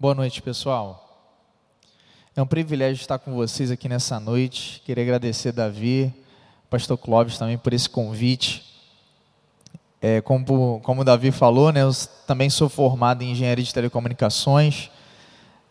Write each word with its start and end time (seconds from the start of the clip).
Boa 0.00 0.14
noite, 0.14 0.40
pessoal. 0.40 1.26
É 2.36 2.40
um 2.40 2.46
privilégio 2.46 3.00
estar 3.00 3.18
com 3.18 3.34
vocês 3.34 3.68
aqui 3.68 3.88
nessa 3.88 4.20
noite. 4.20 4.80
Queria 4.86 5.02
agradecer 5.02 5.50
Davi, 5.50 6.14
Pastor 6.70 6.96
Clóvis 6.96 7.36
também 7.36 7.58
por 7.58 7.72
esse 7.72 7.90
convite. 7.90 8.64
É, 10.00 10.20
como, 10.20 10.78
como 10.84 11.00
o 11.00 11.04
Davi 11.04 11.32
falou, 11.32 11.72
né, 11.72 11.82
eu 11.82 11.90
também 12.28 12.48
sou 12.48 12.68
formado 12.68 13.22
em 13.22 13.32
engenharia 13.32 13.64
de 13.64 13.74
telecomunicações, 13.74 14.88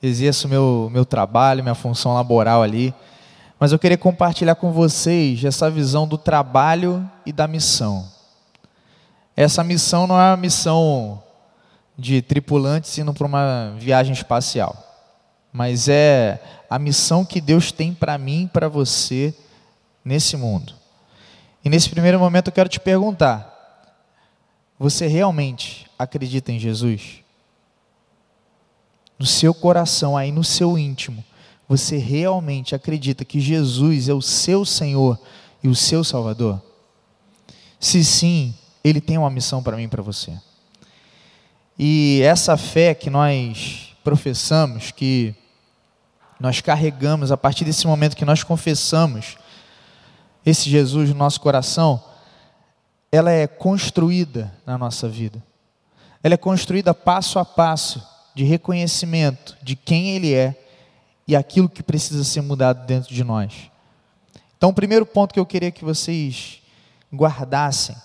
exerço 0.03 0.50
meu, 0.50 0.89
meu 0.91 1.05
trabalho, 1.05 1.64
minha 1.64 1.73
função 1.73 2.14
laboral 2.14 2.62
ali, 2.62 2.94
mas 3.57 3.71
eu 3.71 3.80
queria 3.80 3.98
compartilhar 3.98 4.55
com 4.55 4.73
vocês 4.73 5.41
essa 5.46 5.71
visão 5.71 6.05
do 6.05 6.18
trabalho 6.18 7.09
e 7.25 7.32
da 7.32 7.48
missão. 7.48 8.05
Essa 9.38 9.64
missão 9.64 10.05
não 10.05 10.20
é 10.20 10.32
uma 10.32 10.36
missão 10.36 11.23
de 11.98 12.21
tripulantes 12.21 12.95
indo 12.98 13.13
para 13.13 13.25
uma 13.25 13.75
viagem 13.80 14.13
espacial, 14.13 14.75
mas 15.52 15.89
é 15.89 16.40
a 16.70 16.77
missão 16.77 17.26
que 17.26 17.41
Deus 17.41 17.71
tem 17.71 17.94
para 17.94 18.17
mim 18.17 18.44
e 18.44 18.48
para 18.48 18.70
você 18.70 19.34
nesse 20.05 20.38
mundo. 20.38 20.73
E 21.66 21.70
nesse 21.70 21.90
primeiro 21.90 22.20
momento 22.20 22.48
eu 22.48 22.54
quero 22.54 22.70
te 22.70 22.80
perguntar: 22.80 23.57
você 24.77 25.07
realmente 25.07 25.88
acredita 25.98 26.52
em 26.52 26.59
Jesus? 26.59 27.23
No 29.18 29.26
seu 29.26 29.54
coração, 29.54 30.16
aí 30.16 30.32
no 30.32 30.43
seu 30.43 30.77
íntimo, 30.77 31.23
você 31.68 31.98
realmente 31.98 32.76
acredita 32.76 33.26
que 33.26 33.40
Jesus 33.40 34.07
é 34.07 34.13
o 34.13 34.21
seu 34.21 34.63
Senhor 34.63 35.20
e 35.63 35.68
o 35.68 35.76
seu 35.76 36.04
Salvador? 36.04 36.62
Se 37.79 38.04
sim, 38.05 38.54
Ele 38.84 39.02
tem 39.02 39.18
uma 39.18 39.29
missão 39.29 39.63
para 39.63 39.76
mim 39.76 39.84
e 39.84 39.88
para 39.88 40.04
você. 40.04 40.38
E 41.77 42.22
essa 42.23 42.58
fé 42.58 42.95
que 42.95 43.09
nós 43.09 43.95
professamos, 44.04 44.91
que 44.91 45.35
nós 46.40 46.62
carregamos 46.62 47.31
a 47.31 47.38
partir 47.38 47.66
desse 47.66 47.85
momento 47.85 48.16
que 48.16 48.26
nós 48.26 48.43
confessamos 48.43 49.38
esse 50.46 50.70
Jesus 50.70 51.10
no 51.10 51.16
nosso 51.16 51.41
coração, 51.41 52.04
ela 53.12 53.32
é 53.32 53.46
construída 53.48 54.54
na 54.66 54.77
nossa 54.77 55.07
vida. 55.07 55.43
Ela 56.24 56.34
é 56.34 56.38
construída 56.38 56.93
passo 56.93 57.38
a 57.38 57.46
passo 57.46 58.01
de 58.34 58.44
reconhecimento 58.44 59.57
de 59.62 59.76
quem 59.76 60.12
Ele 60.12 60.34
é 60.34 60.55
e 61.27 61.35
aquilo 61.35 61.70
que 61.70 61.84
precisa 61.84 62.23
ser 62.23 62.41
mudado 62.41 62.85
dentro 62.85 63.13
de 63.13 63.23
nós. 63.23 63.70
Então, 64.57 64.69
o 64.69 64.73
primeiro 64.73 65.06
ponto 65.06 65.34
que 65.34 65.40
eu 65.40 65.46
queria 65.46 65.72
que 65.72 65.85
vocês 65.85 66.59
guardassem 67.13 67.96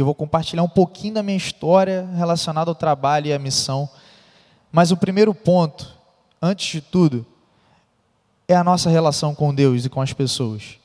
eu 0.00 0.06
vou 0.06 0.14
compartilhar 0.14 0.62
um 0.62 0.68
pouquinho 0.68 1.14
da 1.14 1.22
minha 1.22 1.36
história 1.36 2.08
relacionada 2.16 2.70
ao 2.70 2.74
trabalho 2.74 3.26
e 3.26 3.32
à 3.32 3.38
missão. 3.38 3.88
Mas 4.72 4.90
o 4.90 4.96
primeiro 4.96 5.34
ponto, 5.34 5.94
antes 6.40 6.66
de 6.70 6.80
tudo, 6.80 7.26
é 8.48 8.54
a 8.54 8.64
nossa 8.64 8.90
relação 8.90 9.34
com 9.34 9.54
Deus 9.54 9.84
e 9.84 9.88
com 9.88 10.00
as 10.00 10.12
pessoas. 10.12 10.78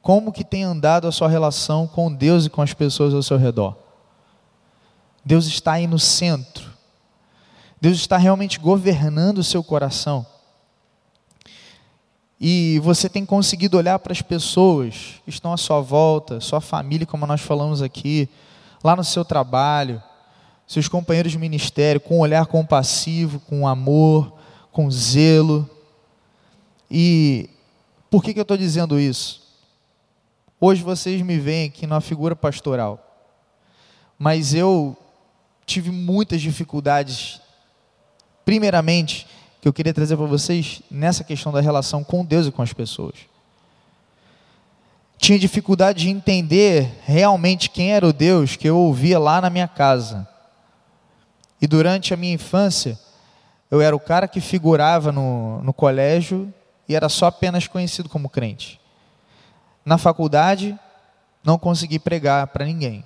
Como 0.00 0.32
que 0.32 0.44
tem 0.44 0.64
andado 0.64 1.06
a 1.06 1.12
sua 1.12 1.28
relação 1.28 1.86
com 1.86 2.12
Deus 2.12 2.46
e 2.46 2.50
com 2.50 2.60
as 2.60 2.74
pessoas 2.74 3.14
ao 3.14 3.22
seu 3.22 3.36
redor? 3.36 3.76
Deus 5.24 5.46
está 5.46 5.72
aí 5.72 5.86
no 5.86 5.98
centro. 5.98 6.72
Deus 7.80 7.96
está 7.96 8.16
realmente 8.16 8.58
governando 8.58 9.38
o 9.38 9.44
seu 9.44 9.62
coração. 9.62 10.26
E 12.44 12.80
você 12.80 13.08
tem 13.08 13.24
conseguido 13.24 13.76
olhar 13.76 14.00
para 14.00 14.12
as 14.12 14.20
pessoas 14.20 15.20
que 15.24 15.30
estão 15.30 15.52
à 15.52 15.56
sua 15.56 15.80
volta, 15.80 16.40
sua 16.40 16.60
família, 16.60 17.06
como 17.06 17.24
nós 17.24 17.40
falamos 17.40 17.80
aqui, 17.80 18.28
lá 18.82 18.96
no 18.96 19.04
seu 19.04 19.24
trabalho, 19.24 20.02
seus 20.66 20.88
companheiros 20.88 21.30
de 21.30 21.38
ministério, 21.38 22.00
com 22.00 22.16
um 22.16 22.20
olhar 22.20 22.44
compassivo, 22.46 23.38
com 23.38 23.64
amor, 23.64 24.32
com 24.72 24.90
zelo. 24.90 25.70
E 26.90 27.48
por 28.10 28.24
que, 28.24 28.34
que 28.34 28.40
eu 28.40 28.42
estou 28.42 28.56
dizendo 28.56 28.98
isso? 28.98 29.40
Hoje 30.60 30.82
vocês 30.82 31.22
me 31.22 31.38
veem 31.38 31.68
aqui 31.68 31.86
na 31.86 32.00
figura 32.00 32.34
pastoral, 32.34 32.98
mas 34.18 34.52
eu 34.52 34.96
tive 35.64 35.92
muitas 35.92 36.42
dificuldades, 36.42 37.40
primeiramente, 38.44 39.28
que 39.62 39.68
eu 39.68 39.72
queria 39.72 39.94
trazer 39.94 40.16
para 40.16 40.26
vocês 40.26 40.82
nessa 40.90 41.22
questão 41.22 41.52
da 41.52 41.60
relação 41.60 42.02
com 42.02 42.24
Deus 42.24 42.48
e 42.48 42.50
com 42.50 42.62
as 42.62 42.72
pessoas. 42.72 43.14
Tinha 45.16 45.38
dificuldade 45.38 46.02
de 46.02 46.10
entender 46.10 46.98
realmente 47.04 47.70
quem 47.70 47.92
era 47.92 48.04
o 48.04 48.12
Deus 48.12 48.56
que 48.56 48.68
eu 48.68 48.76
ouvia 48.76 49.20
lá 49.20 49.40
na 49.40 49.48
minha 49.48 49.68
casa. 49.68 50.26
E 51.60 51.68
durante 51.68 52.12
a 52.12 52.16
minha 52.16 52.34
infância, 52.34 52.98
eu 53.70 53.80
era 53.80 53.94
o 53.94 54.00
cara 54.00 54.26
que 54.26 54.40
figurava 54.40 55.12
no, 55.12 55.62
no 55.62 55.72
colégio 55.72 56.52
e 56.88 56.96
era 56.96 57.08
só 57.08 57.26
apenas 57.26 57.68
conhecido 57.68 58.08
como 58.08 58.28
crente. 58.28 58.80
Na 59.84 59.96
faculdade, 59.96 60.76
não 61.44 61.56
consegui 61.56 62.00
pregar 62.00 62.48
para 62.48 62.64
ninguém. 62.64 63.04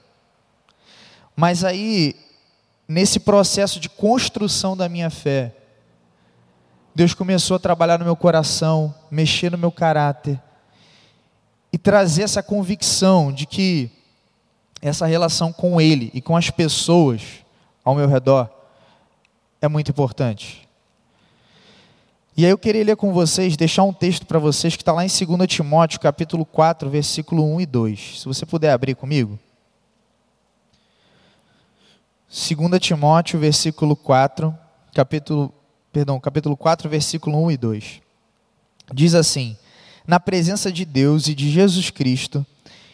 Mas 1.37 1.65
aí, 1.65 2.17
nesse 2.89 3.21
processo 3.21 3.79
de 3.79 3.91
construção 3.91 4.75
da 4.75 4.89
minha 4.89 5.11
fé, 5.11 5.55
Deus 6.97 7.13
começou 7.13 7.57
a 7.57 7.61
trabalhar 7.61 7.99
no 7.99 8.07
meu 8.07 8.17
coração, 8.17 8.95
mexer 9.11 9.53
no 9.53 9.59
meu 9.59 9.71
caráter 9.71 10.41
e 11.71 11.77
trazer 11.77 12.23
essa 12.23 12.43
convicção 12.43 13.31
de 13.31 13.45
que 13.45 13.91
essa 14.81 15.05
relação 15.05 15.53
com 15.53 15.79
Ele 15.79 16.11
e 16.15 16.23
com 16.23 16.35
as 16.35 16.49
pessoas 16.49 17.45
ao 17.85 17.95
meu 17.95 18.09
redor 18.09 18.49
é 19.61 19.69
muito 19.69 19.91
importante. 19.91 20.67
E 22.35 22.47
aí 22.47 22.51
eu 22.51 22.57
queria 22.57 22.83
ler 22.83 22.97
com 22.97 23.13
vocês, 23.13 23.59
deixar 23.59 23.83
um 23.83 23.93
texto 23.93 24.25
para 24.25 24.39
vocês 24.39 24.75
que 24.75 24.81
está 24.81 24.95
lá 24.95 25.05
em 25.05 25.09
2 25.09 25.47
Timóteo, 25.47 26.01
capítulo 26.01 26.47
4, 26.47 26.89
versículo 26.89 27.45
1 27.57 27.61
e 27.61 27.67
2. 27.67 28.21
Se 28.21 28.25
você 28.25 28.47
puder 28.47 28.73
abrir 28.73 28.95
comigo. 28.95 29.39
2 32.31 32.81
Timóteo, 32.81 33.39
versículo 33.39 33.95
4, 33.95 34.57
capítulo 34.95 35.53
perdão, 35.97 36.21
capítulo 36.21 36.59
4, 36.59 36.91
versículo 36.91 37.43
1 37.45 37.53
e 37.53 37.57
2. 37.57 38.03
Diz 38.93 39.15
assim: 39.15 39.57
Na 40.07 40.21
presença 40.21 40.71
de 40.71 40.85
Deus 40.85 41.27
e 41.27 41.35
de 41.35 41.51
Jesus 41.51 41.89
Cristo, 41.89 42.45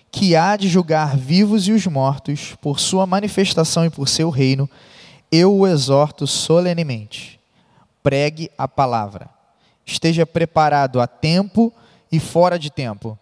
que 0.08 0.36
há 0.36 0.56
de 0.56 0.68
julgar 0.68 1.16
vivos 1.16 1.66
e 1.66 1.72
os 1.72 1.84
mortos 1.88 2.54
por 2.62 2.78
sua 2.78 3.04
manifestação 3.04 3.84
e 3.84 3.91
por 3.91 4.08
seu 4.08 4.30
reino, 4.30 4.70
eu 5.32 5.52
o 5.52 5.66
exorto 5.66 6.28
solenemente. 6.28 7.41
Pregue 8.04 8.48
a 8.56 8.68
palavra. 8.68 9.28
Esteja 9.84 10.24
preparado 10.24 11.00
a 11.00 11.08
tempo 11.08 11.72
e 12.12 12.20
fora 12.20 12.56
de 12.56 12.70
tempo. 12.70 13.18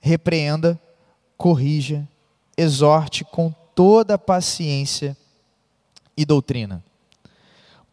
Repreenda, 0.00 0.80
corrija, 1.36 2.08
exorte 2.56 3.24
com 3.24 3.54
toda 3.74 4.16
paciência 4.16 5.14
e 6.16 6.24
doutrina. 6.24 6.82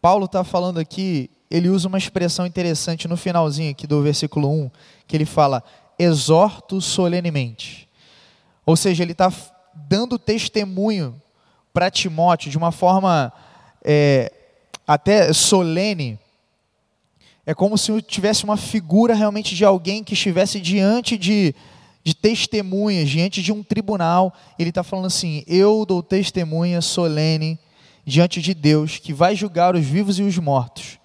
Paulo 0.06 0.26
está 0.26 0.44
falando 0.44 0.80
aqui, 0.80 1.32
ele 1.50 1.68
usa 1.68 1.88
uma 1.88 1.98
expressão 1.98 2.46
interessante 2.46 3.08
no 3.08 3.18
finalzinho 3.18 3.72
aqui 3.72 3.88
do 3.88 4.04
versículo 4.04 4.48
1, 4.52 4.70
que 5.08 5.18
ele 5.18 5.26
fala, 5.26 5.64
exorto 5.98 6.80
solenemente. 6.80 7.90
Ou 8.68 8.76
seja, 8.76 9.02
ele 9.02 9.14
está 9.14 9.34
dando 9.74 10.20
testemunho 10.20 11.20
para 11.74 11.90
Timóteo 11.90 12.52
de 12.52 12.56
uma 12.56 12.72
forma 12.72 13.34
é, 13.84 14.32
até 14.86 15.34
solene. 15.34 16.20
É 17.44 17.56
como 17.56 17.76
se 17.76 18.00
tivesse 18.04 18.44
uma 18.44 18.58
figura 18.58 19.16
realmente 19.16 19.56
de 19.56 19.66
alguém 19.66 20.04
que 20.04 20.14
estivesse 20.14 20.62
diante 20.62 21.18
de, 21.18 21.56
de 22.04 22.14
testemunhas, 22.14 23.10
diante 23.10 23.42
de 23.42 23.52
um 23.52 23.64
tribunal. 23.64 24.32
Ele 24.60 24.70
está 24.70 24.84
falando 24.84 25.08
assim: 25.08 25.44
Eu 25.48 25.84
dou 25.84 26.04
testemunha 26.04 26.80
solene 26.80 27.58
diante 28.06 28.42
de 28.42 28.54
Deus, 28.54 28.98
que 28.98 29.12
vai 29.12 29.36
julgar 29.36 29.76
os 29.76 29.84
vivos 29.84 30.20
e 30.20 30.24
os 30.24 30.38
mortos. 30.38 31.00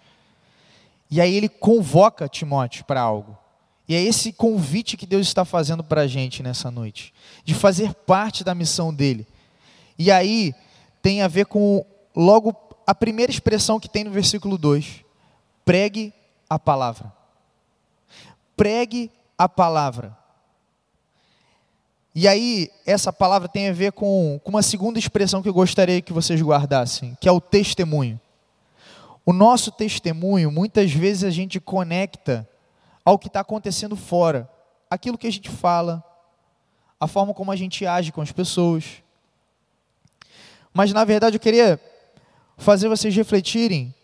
E 1.10 1.20
aí 1.20 1.34
ele 1.34 1.48
convoca 1.48 2.28
Timóteo 2.28 2.84
para 2.84 3.00
algo. 3.00 3.36
E 3.88 3.94
é 3.94 4.00
esse 4.00 4.32
convite 4.32 4.96
que 4.96 5.06
Deus 5.06 5.26
está 5.26 5.44
fazendo 5.44 5.82
para 5.82 6.02
a 6.02 6.06
gente 6.06 6.42
nessa 6.42 6.70
noite, 6.70 7.12
de 7.44 7.54
fazer 7.54 7.92
parte 7.92 8.44
da 8.44 8.54
missão 8.54 8.94
dele. 8.94 9.26
E 9.98 10.12
aí 10.12 10.54
tem 11.02 11.22
a 11.22 11.28
ver 11.28 11.46
com 11.46 11.84
logo 12.14 12.54
a 12.86 12.94
primeira 12.94 13.32
expressão 13.32 13.80
que 13.80 13.88
tem 13.88 14.04
no 14.04 14.10
versículo 14.10 14.56
2: 14.56 15.04
pregue 15.64 16.12
a 16.48 16.58
palavra. 16.58 17.12
Pregue 18.56 19.10
a 19.36 19.48
palavra. 19.48 20.16
E 22.14 22.26
aí, 22.26 22.70
essa 22.84 23.12
palavra 23.12 23.48
tem 23.48 23.68
a 23.68 23.72
ver 23.72 23.92
com, 23.92 24.40
com 24.42 24.50
uma 24.50 24.62
segunda 24.62 24.98
expressão 24.98 25.40
que 25.42 25.48
eu 25.48 25.54
gostaria 25.54 26.02
que 26.02 26.12
vocês 26.12 26.42
guardassem, 26.42 27.16
que 27.20 27.28
é 27.28 27.32
o 27.32 27.40
testemunho. 27.40 28.20
O 29.24 29.32
nosso 29.32 29.70
testemunho, 29.70 30.50
muitas 30.50 30.90
vezes 30.90 31.22
a 31.22 31.30
gente 31.30 31.60
conecta 31.60 32.48
ao 33.04 33.18
que 33.18 33.28
está 33.28 33.40
acontecendo 33.40 33.94
fora, 33.94 34.50
aquilo 34.90 35.16
que 35.16 35.26
a 35.26 35.32
gente 35.32 35.48
fala, 35.48 36.02
a 36.98 37.06
forma 37.06 37.32
como 37.32 37.52
a 37.52 37.56
gente 37.56 37.86
age 37.86 38.10
com 38.10 38.20
as 38.20 38.32
pessoas. 38.32 38.84
Mas, 40.74 40.92
na 40.92 41.04
verdade, 41.04 41.36
eu 41.36 41.40
queria 41.40 41.80
fazer 42.56 42.88
vocês 42.88 43.14
refletirem 43.14 43.94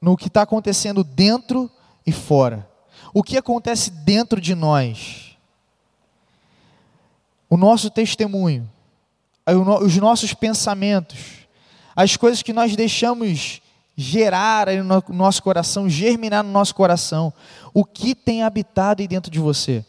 no 0.00 0.16
que 0.16 0.28
está 0.28 0.42
acontecendo 0.42 1.02
dentro 1.02 1.68
e 2.06 2.12
fora. 2.12 2.68
O 3.12 3.22
que 3.22 3.36
acontece 3.36 3.90
dentro 3.90 4.40
de 4.40 4.54
nós? 4.54 5.27
O 7.48 7.56
nosso 7.56 7.90
testemunho, 7.90 8.70
os 9.82 9.96
nossos 9.96 10.34
pensamentos, 10.34 11.18
as 11.96 12.16
coisas 12.16 12.42
que 12.42 12.52
nós 12.52 12.76
deixamos 12.76 13.60
gerar 13.96 14.68
no 14.84 15.02
nosso 15.08 15.42
coração, 15.42 15.88
germinar 15.88 16.44
no 16.44 16.52
nosso 16.52 16.74
coração, 16.74 17.32
o 17.74 17.84
que 17.84 18.14
tem 18.14 18.42
habitado 18.42 19.02
aí 19.02 19.08
dentro 19.08 19.30
de 19.30 19.40
você? 19.40 19.84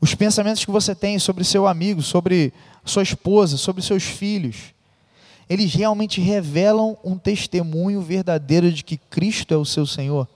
Os 0.00 0.14
pensamentos 0.14 0.64
que 0.64 0.70
você 0.70 0.94
tem 0.94 1.18
sobre 1.18 1.44
seu 1.44 1.66
amigo, 1.66 2.00
sobre 2.02 2.52
sua 2.84 3.02
esposa, 3.02 3.56
sobre 3.56 3.82
seus 3.82 4.04
filhos, 4.04 4.72
eles 5.50 5.74
realmente 5.74 6.20
revelam 6.20 6.96
um 7.02 7.18
testemunho 7.18 8.00
verdadeiro 8.00 8.70
de 8.70 8.84
que 8.84 8.96
Cristo 8.96 9.52
é 9.52 9.56
o 9.56 9.64
seu 9.64 9.84
Senhor? 9.84 10.28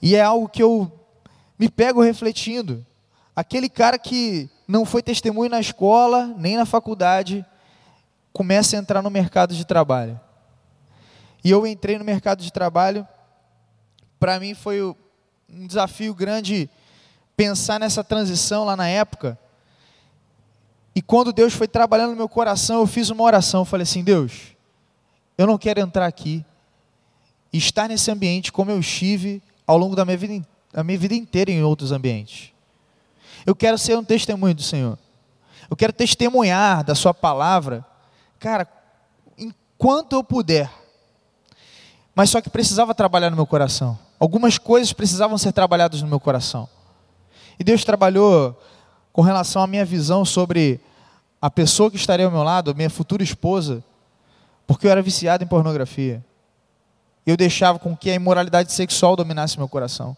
E 0.00 0.14
é 0.14 0.20
algo 0.20 0.48
que 0.48 0.62
eu 0.62 0.92
me 1.62 1.68
pego 1.68 2.02
refletindo. 2.02 2.84
Aquele 3.36 3.68
cara 3.68 3.96
que 3.96 4.50
não 4.66 4.84
foi 4.84 5.00
testemunho 5.00 5.48
na 5.48 5.60
escola, 5.60 6.34
nem 6.36 6.56
na 6.56 6.66
faculdade, 6.66 7.46
começa 8.32 8.74
a 8.74 8.80
entrar 8.80 9.00
no 9.00 9.08
mercado 9.08 9.54
de 9.54 9.64
trabalho. 9.64 10.18
E 11.44 11.52
eu 11.52 11.64
entrei 11.64 11.96
no 11.96 12.04
mercado 12.04 12.42
de 12.42 12.52
trabalho, 12.52 13.06
para 14.18 14.40
mim 14.40 14.54
foi 14.54 14.82
um 14.82 15.64
desafio 15.68 16.12
grande 16.12 16.68
pensar 17.36 17.78
nessa 17.78 18.02
transição 18.02 18.64
lá 18.64 18.74
na 18.74 18.88
época. 18.88 19.38
E 20.96 21.00
quando 21.00 21.32
Deus 21.32 21.52
foi 21.52 21.68
trabalhando 21.68 22.10
no 22.10 22.16
meu 22.16 22.28
coração, 22.28 22.80
eu 22.80 22.88
fiz 22.88 23.08
uma 23.08 23.22
oração. 23.22 23.64
Falei 23.64 23.84
assim: 23.84 24.02
Deus, 24.02 24.56
eu 25.38 25.46
não 25.46 25.56
quero 25.56 25.78
entrar 25.78 26.06
aqui 26.06 26.44
e 27.52 27.58
estar 27.58 27.88
nesse 27.88 28.10
ambiente 28.10 28.50
como 28.50 28.72
eu 28.72 28.80
estive 28.80 29.40
ao 29.64 29.78
longo 29.78 29.94
da 29.94 30.04
minha 30.04 30.16
vida, 30.16 30.44
da 30.72 30.82
minha 30.82 30.98
vida 30.98 31.14
inteira 31.14 31.50
em 31.50 31.62
outros 31.62 31.92
ambientes. 31.92 32.52
Eu 33.44 33.54
quero 33.54 33.76
ser 33.76 33.96
um 33.96 34.04
testemunho 34.04 34.54
do 34.54 34.62
Senhor. 34.62 34.98
Eu 35.68 35.76
quero 35.76 35.92
testemunhar 35.92 36.84
da 36.84 36.94
Sua 36.94 37.12
palavra, 37.12 37.84
cara, 38.38 38.66
enquanto 39.36 40.14
eu 40.14 40.24
puder. 40.24 40.70
Mas 42.14 42.30
só 42.30 42.40
que 42.40 42.50
precisava 42.50 42.94
trabalhar 42.94 43.30
no 43.30 43.36
meu 43.36 43.46
coração. 43.46 43.98
Algumas 44.18 44.58
coisas 44.58 44.92
precisavam 44.92 45.36
ser 45.38 45.52
trabalhadas 45.52 46.02
no 46.02 46.08
meu 46.08 46.20
coração. 46.20 46.68
E 47.58 47.64
Deus 47.64 47.84
trabalhou 47.84 48.60
com 49.12 49.22
relação 49.22 49.62
à 49.62 49.66
minha 49.66 49.84
visão 49.84 50.24
sobre 50.24 50.80
a 51.40 51.50
pessoa 51.50 51.90
que 51.90 51.96
estaria 51.96 52.24
ao 52.24 52.32
meu 52.32 52.42
lado, 52.42 52.70
a 52.70 52.74
minha 52.74 52.88
futura 52.88 53.22
esposa, 53.22 53.82
porque 54.66 54.86
eu 54.86 54.90
era 54.90 55.02
viciado 55.02 55.42
em 55.42 55.46
pornografia. 55.46 56.24
Eu 57.26 57.36
deixava 57.36 57.78
com 57.78 57.96
que 57.96 58.10
a 58.10 58.14
imoralidade 58.14 58.72
sexual 58.72 59.16
dominasse 59.16 59.58
meu 59.58 59.68
coração. 59.68 60.16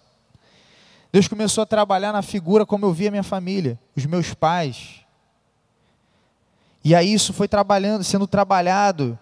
Deus 1.15 1.29
começou 1.29 1.63
a 1.63 1.67
trabalhar 1.67 2.13
na 2.13 2.23
figura 2.23 2.67
como 2.67 2.87
eu 2.87 2.93
via 2.93 3.09
minha 3.09 3.23
família, 3.23 3.79
os 3.97 4.05
meus 4.05 4.35
pais. 4.35 5.07
E 6.83 6.93
aí 6.93 7.15
isso 7.15 7.33
foi 7.33 7.47
trabalhando, 7.47 8.03
sendo 8.03 8.27
trabalhado 8.27 9.17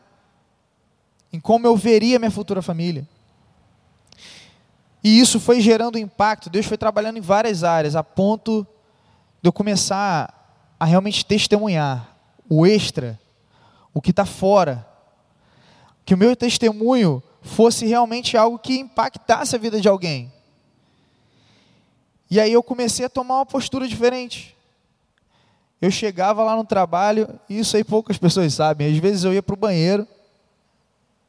em 1.31 1.39
como 1.39 1.67
eu 1.67 1.77
veria 1.77 2.19
minha 2.19 2.31
futura 2.31 2.63
família. 2.63 3.07
E 5.05 5.21
isso 5.21 5.39
foi 5.39 5.61
gerando 5.61 5.99
impacto. 5.99 6.49
Deus 6.49 6.65
foi 6.65 6.79
trabalhando 6.79 7.19
em 7.19 7.21
várias 7.21 7.63
áreas, 7.63 7.95
a 7.95 8.03
ponto 8.03 8.67
de 9.43 9.49
eu 9.49 9.53
começar 9.53 10.73
a 10.81 10.87
realmente 10.87 11.27
testemunhar 11.27 12.17
o 12.49 12.67
extra, 12.67 13.21
o 13.93 14.01
que 14.01 14.13
está 14.13 14.25
fora. 14.25 14.89
Que 16.07 16.15
o 16.15 16.19
meu 16.19 16.35
testemunho 16.35 17.23
fosse 17.43 17.85
realmente 17.85 18.35
algo 18.35 18.59
que 18.59 18.79
impactasse 18.79 19.55
a 19.55 19.59
vida 19.59 19.79
de 19.79 19.89
alguém. 19.89 20.32
E 22.33 22.41
aí 22.41 22.51
eu 22.51 22.63
comecei 22.63 23.05
a 23.05 23.11
tomar 23.11 23.35
uma 23.35 23.45
postura 23.45 23.87
diferente. 23.87 24.57
Eu 25.83 25.91
chegava 25.91 26.43
lá 26.43 26.57
no 26.57 26.65
trabalho, 26.65 27.29
e 27.47 27.59
isso 27.59 27.77
aí 27.77 27.85
poucas 27.85 28.17
pessoas 28.17 28.55
sabem. 28.55 28.91
Às 28.91 28.97
vezes 28.97 29.25
eu 29.25 29.35
ia 29.35 29.43
para 29.43 29.53
o 29.53 29.57
banheiro, 29.59 30.09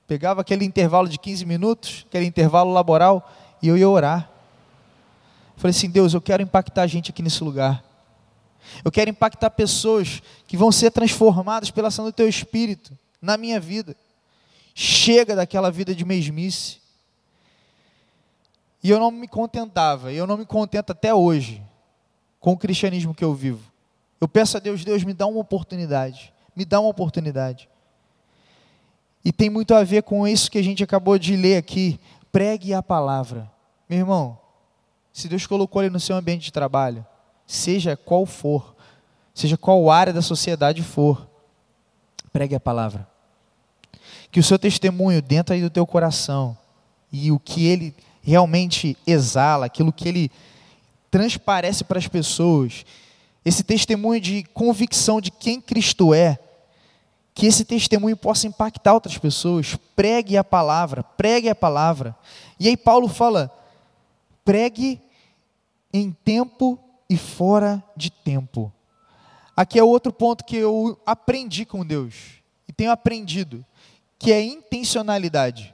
pegava 0.08 0.40
aquele 0.40 0.64
intervalo 0.64 1.10
de 1.10 1.20
15 1.20 1.46
minutos, 1.46 2.06
aquele 2.08 2.26
intervalo 2.26 2.72
laboral, 2.72 3.30
e 3.62 3.68
eu 3.68 3.78
ia 3.78 3.90
orar. 3.90 4.32
Falei 5.58 5.72
assim: 5.72 5.90
Deus, 5.90 6.14
eu 6.14 6.22
quero 6.22 6.42
impactar 6.42 6.84
a 6.84 6.88
gente 6.88 7.12
aqui 7.12 7.22
nesse 7.22 7.44
lugar. 7.44 7.84
Eu 8.82 8.90
quero 8.90 9.10
impactar 9.10 9.50
pessoas 9.50 10.24
que 10.48 10.56
vão 10.56 10.72
ser 10.72 10.90
transformadas 10.90 11.70
pela 11.70 11.90
ação 11.90 12.06
do 12.06 12.14
Teu 12.14 12.30
Espírito 12.30 12.98
na 13.22 13.36
minha 13.36 13.60
vida. 13.60 13.94
Chega 14.74 15.36
daquela 15.36 15.70
vida 15.70 15.94
de 15.94 16.06
mesmice. 16.06 16.78
E 18.84 18.90
eu 18.90 19.00
não 19.00 19.10
me 19.10 19.28
contentava, 19.28 20.12
e 20.12 20.18
eu 20.18 20.28
não 20.28 20.36
me 20.36 20.46
contento 20.46 20.92
até 20.92 21.14
hoje 21.14 21.64
com 22.40 22.52
o 22.52 22.58
cristianismo 22.58 23.16
que 23.16 23.24
eu 23.24 23.34
vivo. 23.34 23.72
Eu 24.20 24.28
peço 24.28 24.58
a 24.58 24.60
Deus, 24.60 24.84
Deus, 24.84 25.04
me 25.06 25.14
dá 25.14 25.26
uma 25.26 25.40
oportunidade, 25.40 26.34
me 26.54 26.66
dá 26.66 26.82
uma 26.82 26.90
oportunidade. 26.90 27.70
E 29.24 29.32
tem 29.32 29.50
muito 29.50 29.74
a 29.74 29.84
ver 29.84 30.04
com 30.04 30.28
isso 30.28 30.52
que 30.52 30.58
a 30.58 30.62
gente 30.62 30.84
acabou 30.84 31.18
de 31.18 31.38
ler 31.38 31.56
aqui. 31.56 31.98
Pregue 32.30 32.74
a 32.74 32.84
palavra. 32.84 33.50
Meu 33.88 34.00
irmão, 34.00 34.38
se 35.14 35.30
Deus 35.30 35.48
colocou 35.48 35.82
ele 35.82 35.90
no 35.92 36.00
seu 36.00 36.18
ambiente 36.18 36.44
de 36.44 36.52
trabalho, 36.52 37.06
seja 37.48 37.96
qual 37.96 38.26
for, 38.26 38.76
seja 39.34 39.56
qual 39.56 39.90
área 39.90 40.12
da 40.12 40.22
sociedade 40.22 40.84
for, 40.84 41.26
pregue 42.34 42.56
a 42.56 42.60
palavra. 42.60 43.08
Que 44.30 44.40
o 44.42 44.44
seu 44.44 44.60
testemunho 44.60 45.22
dentro 45.22 45.54
aí 45.54 45.62
do 45.62 45.70
teu 45.70 45.86
coração 45.88 46.58
e 47.12 47.32
o 47.32 47.40
que 47.40 47.66
ele 47.66 47.96
realmente 48.24 48.98
exala, 49.06 49.66
aquilo 49.66 49.92
que 49.92 50.08
ele 50.08 50.32
transparece 51.12 51.84
para 51.84 52.00
as 52.00 52.08
pessoas, 52.08 52.86
esse 53.46 53.64
testemunho 53.64 54.22
de 54.22 54.44
convicção 54.54 55.20
de 55.20 55.30
quem 55.30 55.60
Cristo 55.60 56.14
é, 56.14 56.40
que 57.36 57.46
esse 57.46 57.66
testemunho 57.66 58.16
possa 58.16 58.48
impactar 58.48 58.94
outras 58.94 59.18
pessoas. 59.18 59.76
Pregue 59.96 60.38
a 60.38 60.44
palavra, 60.44 61.04
pregue 61.04 61.50
a 61.50 61.56
palavra. 61.56 62.16
E 62.60 62.68
aí 62.68 62.78
Paulo 62.78 63.08
fala: 63.08 63.52
pregue 64.46 65.02
em 65.92 66.12
tempo 66.12 66.80
e 67.10 67.18
fora 67.18 67.84
de 67.98 68.10
tempo. 68.10 68.72
Aqui 69.56 69.78
é 69.78 69.84
outro 69.84 70.14
ponto 70.14 70.46
que 70.46 70.56
eu 70.56 70.98
aprendi 71.06 71.66
com 71.66 71.86
Deus 71.86 72.42
e 72.68 72.74
tenho 72.74 72.92
aprendido, 72.92 73.64
que 74.18 74.32
é 74.32 74.42
intencionalidade 74.42 75.73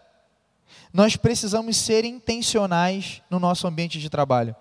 nós 0.91 1.15
precisamos 1.15 1.77
ser 1.77 2.03
intencionais 2.05 3.21
no 3.29 3.39
nosso 3.39 3.67
ambiente 3.67 3.99
de 3.99 4.09
trabalho. 4.09 4.55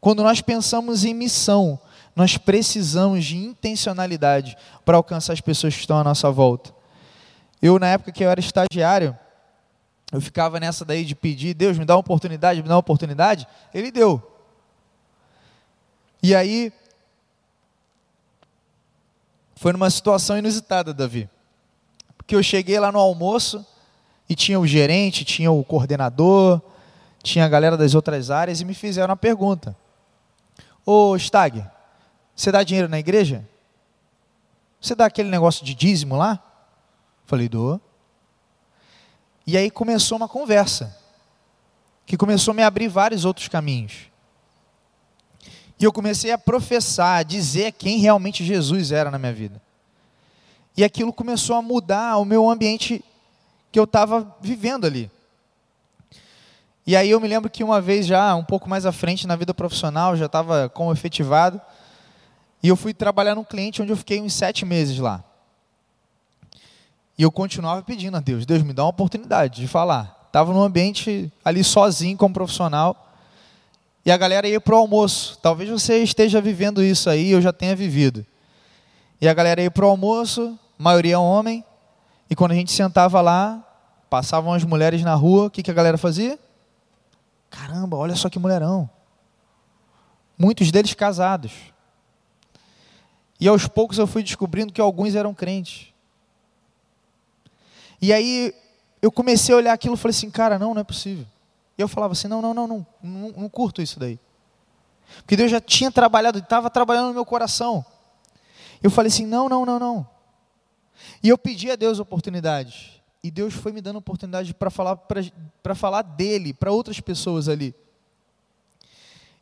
Quando 0.00 0.22
nós 0.22 0.40
pensamos 0.40 1.04
em 1.04 1.14
missão, 1.14 1.78
nós 2.14 2.36
precisamos 2.36 3.24
de 3.24 3.36
intencionalidade 3.36 4.56
para 4.84 4.96
alcançar 4.96 5.32
as 5.32 5.40
pessoas 5.40 5.74
que 5.74 5.80
estão 5.80 5.98
à 5.98 6.04
nossa 6.04 6.30
volta. 6.30 6.74
Eu, 7.60 7.78
na 7.78 7.88
época 7.88 8.12
que 8.12 8.22
eu 8.22 8.30
era 8.30 8.38
estagiário, 8.38 9.18
eu 10.12 10.20
ficava 10.20 10.60
nessa 10.60 10.84
daí 10.84 11.04
de 11.04 11.14
pedir, 11.14 11.54
Deus, 11.54 11.78
me 11.78 11.84
dá 11.84 11.94
uma 11.94 12.00
oportunidade, 12.00 12.62
me 12.62 12.68
dá 12.68 12.74
uma 12.74 12.80
oportunidade. 12.80 13.48
Ele 13.72 13.90
deu. 13.90 14.22
E 16.22 16.34
aí, 16.34 16.72
foi 19.56 19.72
numa 19.72 19.90
situação 19.90 20.36
inusitada, 20.36 20.92
Davi. 20.92 21.28
Porque 22.16 22.36
eu 22.36 22.42
cheguei 22.42 22.78
lá 22.78 22.92
no 22.92 22.98
almoço, 22.98 23.66
e 24.28 24.34
tinha 24.34 24.58
o 24.58 24.66
gerente, 24.66 25.24
tinha 25.24 25.50
o 25.50 25.62
coordenador, 25.64 26.60
tinha 27.22 27.44
a 27.44 27.48
galera 27.48 27.76
das 27.76 27.94
outras 27.94 28.30
áreas 28.30 28.60
e 28.60 28.64
me 28.64 28.74
fizeram 28.74 29.12
a 29.12 29.16
pergunta: 29.16 29.76
Ô 30.84 31.16
Stag, 31.18 31.64
você 32.34 32.50
dá 32.50 32.62
dinheiro 32.62 32.88
na 32.88 32.98
igreja? 32.98 33.46
Você 34.80 34.94
dá 34.94 35.06
aquele 35.06 35.30
negócio 35.30 35.64
de 35.64 35.74
dízimo 35.74 36.16
lá? 36.16 36.42
Falei, 37.24 37.48
dou. 37.48 37.80
E 39.46 39.56
aí 39.56 39.70
começou 39.70 40.16
uma 40.16 40.28
conversa, 40.28 40.94
que 42.04 42.16
começou 42.16 42.52
a 42.52 42.54
me 42.54 42.62
abrir 42.62 42.88
vários 42.88 43.24
outros 43.24 43.48
caminhos. 43.48 44.10
E 45.78 45.84
eu 45.84 45.92
comecei 45.92 46.30
a 46.32 46.38
professar, 46.38 47.18
a 47.18 47.22
dizer 47.22 47.72
quem 47.72 47.98
realmente 47.98 48.44
Jesus 48.44 48.92
era 48.92 49.10
na 49.10 49.18
minha 49.18 49.32
vida. 49.32 49.60
E 50.76 50.84
aquilo 50.84 51.12
começou 51.12 51.56
a 51.56 51.62
mudar 51.62 52.18
o 52.18 52.24
meu 52.24 52.48
ambiente 52.50 53.02
que 53.74 53.80
eu 53.80 53.84
estava 53.84 54.36
vivendo 54.40 54.84
ali. 54.84 55.10
E 56.86 56.94
aí 56.94 57.10
eu 57.10 57.20
me 57.20 57.26
lembro 57.26 57.50
que 57.50 57.64
uma 57.64 57.80
vez 57.80 58.06
já, 58.06 58.32
um 58.36 58.44
pouco 58.44 58.70
mais 58.70 58.86
à 58.86 58.92
frente 58.92 59.26
na 59.26 59.34
vida 59.34 59.52
profissional, 59.52 60.16
já 60.16 60.26
estava 60.26 60.68
como 60.68 60.92
efetivado, 60.92 61.60
e 62.62 62.68
eu 62.68 62.76
fui 62.76 62.94
trabalhar 62.94 63.34
num 63.34 63.42
cliente 63.42 63.82
onde 63.82 63.90
eu 63.90 63.96
fiquei 63.96 64.20
uns 64.20 64.32
sete 64.32 64.64
meses 64.64 64.96
lá. 65.00 65.24
E 67.18 67.24
eu 67.24 67.32
continuava 67.32 67.82
pedindo 67.82 68.16
a 68.16 68.20
Deus, 68.20 68.46
Deus 68.46 68.62
me 68.62 68.72
dá 68.72 68.84
uma 68.84 68.90
oportunidade 68.90 69.60
de 69.60 69.66
falar. 69.66 70.24
Estava 70.28 70.52
num 70.52 70.62
ambiente 70.62 71.32
ali 71.44 71.64
sozinho 71.64 72.16
como 72.16 72.32
profissional, 72.32 73.12
e 74.06 74.12
a 74.12 74.16
galera 74.16 74.46
ia 74.46 74.60
para 74.60 74.76
o 74.76 74.78
almoço. 74.78 75.36
Talvez 75.42 75.68
você 75.68 76.00
esteja 76.00 76.40
vivendo 76.40 76.80
isso 76.80 77.10
aí, 77.10 77.32
eu 77.32 77.42
já 77.42 77.52
tenha 77.52 77.74
vivido. 77.74 78.24
E 79.20 79.26
a 79.26 79.34
galera 79.34 79.60
ia 79.60 79.70
para 79.70 79.84
o 79.84 79.88
almoço, 79.88 80.56
maioria 80.78 81.18
homem, 81.18 81.64
E 82.30 82.34
quando 82.34 82.52
a 82.52 82.54
gente 82.54 82.72
sentava 82.72 83.20
lá, 83.20 83.63
passavam 84.14 84.52
as 84.52 84.62
mulheres 84.62 85.02
na 85.02 85.12
rua, 85.16 85.46
o 85.46 85.50
que, 85.50 85.60
que 85.60 85.72
a 85.72 85.74
galera 85.74 85.98
fazia? 85.98 86.38
Caramba, 87.50 87.96
olha 87.96 88.14
só 88.14 88.30
que 88.30 88.38
mulherão. 88.38 88.88
Muitos 90.38 90.70
deles 90.70 90.94
casados. 90.94 91.50
E 93.40 93.48
aos 93.48 93.66
poucos 93.66 93.98
eu 93.98 94.06
fui 94.06 94.22
descobrindo 94.22 94.72
que 94.72 94.80
alguns 94.80 95.16
eram 95.16 95.34
crentes. 95.34 95.92
E 98.00 98.12
aí 98.12 98.54
eu 99.02 99.10
comecei 99.10 99.52
a 99.52 99.58
olhar 99.58 99.72
aquilo 99.72 99.96
e 99.96 99.98
falei 99.98 100.16
assim, 100.16 100.30
cara, 100.30 100.60
não, 100.60 100.74
não 100.74 100.80
é 100.80 100.84
possível. 100.84 101.26
E 101.76 101.82
eu 101.82 101.88
falava 101.88 102.12
assim, 102.12 102.28
não, 102.28 102.40
não, 102.40 102.54
não, 102.54 102.68
não, 102.68 102.86
não, 103.02 103.30
não 103.32 103.48
curto 103.48 103.82
isso 103.82 103.98
daí. 103.98 104.16
Porque 105.16 105.34
Deus 105.34 105.50
já 105.50 105.60
tinha 105.60 105.90
trabalhado, 105.90 106.38
estava 106.38 106.70
trabalhando 106.70 107.08
no 107.08 107.14
meu 107.14 107.24
coração. 107.24 107.84
Eu 108.80 108.92
falei 108.92 109.08
assim, 109.08 109.26
não, 109.26 109.48
não, 109.48 109.66
não, 109.66 109.80
não. 109.80 110.08
E 111.20 111.28
eu 111.28 111.36
pedi 111.36 111.68
a 111.68 111.74
Deus 111.74 111.98
oportunidade. 111.98 112.94
E 113.24 113.30
Deus 113.30 113.54
foi 113.54 113.72
me 113.72 113.80
dando 113.80 113.96
oportunidade 113.96 114.52
para 114.52 114.68
falar, 114.68 114.96
para 114.96 115.74
falar 115.74 116.02
dele 116.02 116.52
para 116.52 116.70
outras 116.70 117.00
pessoas 117.00 117.48
ali. 117.48 117.74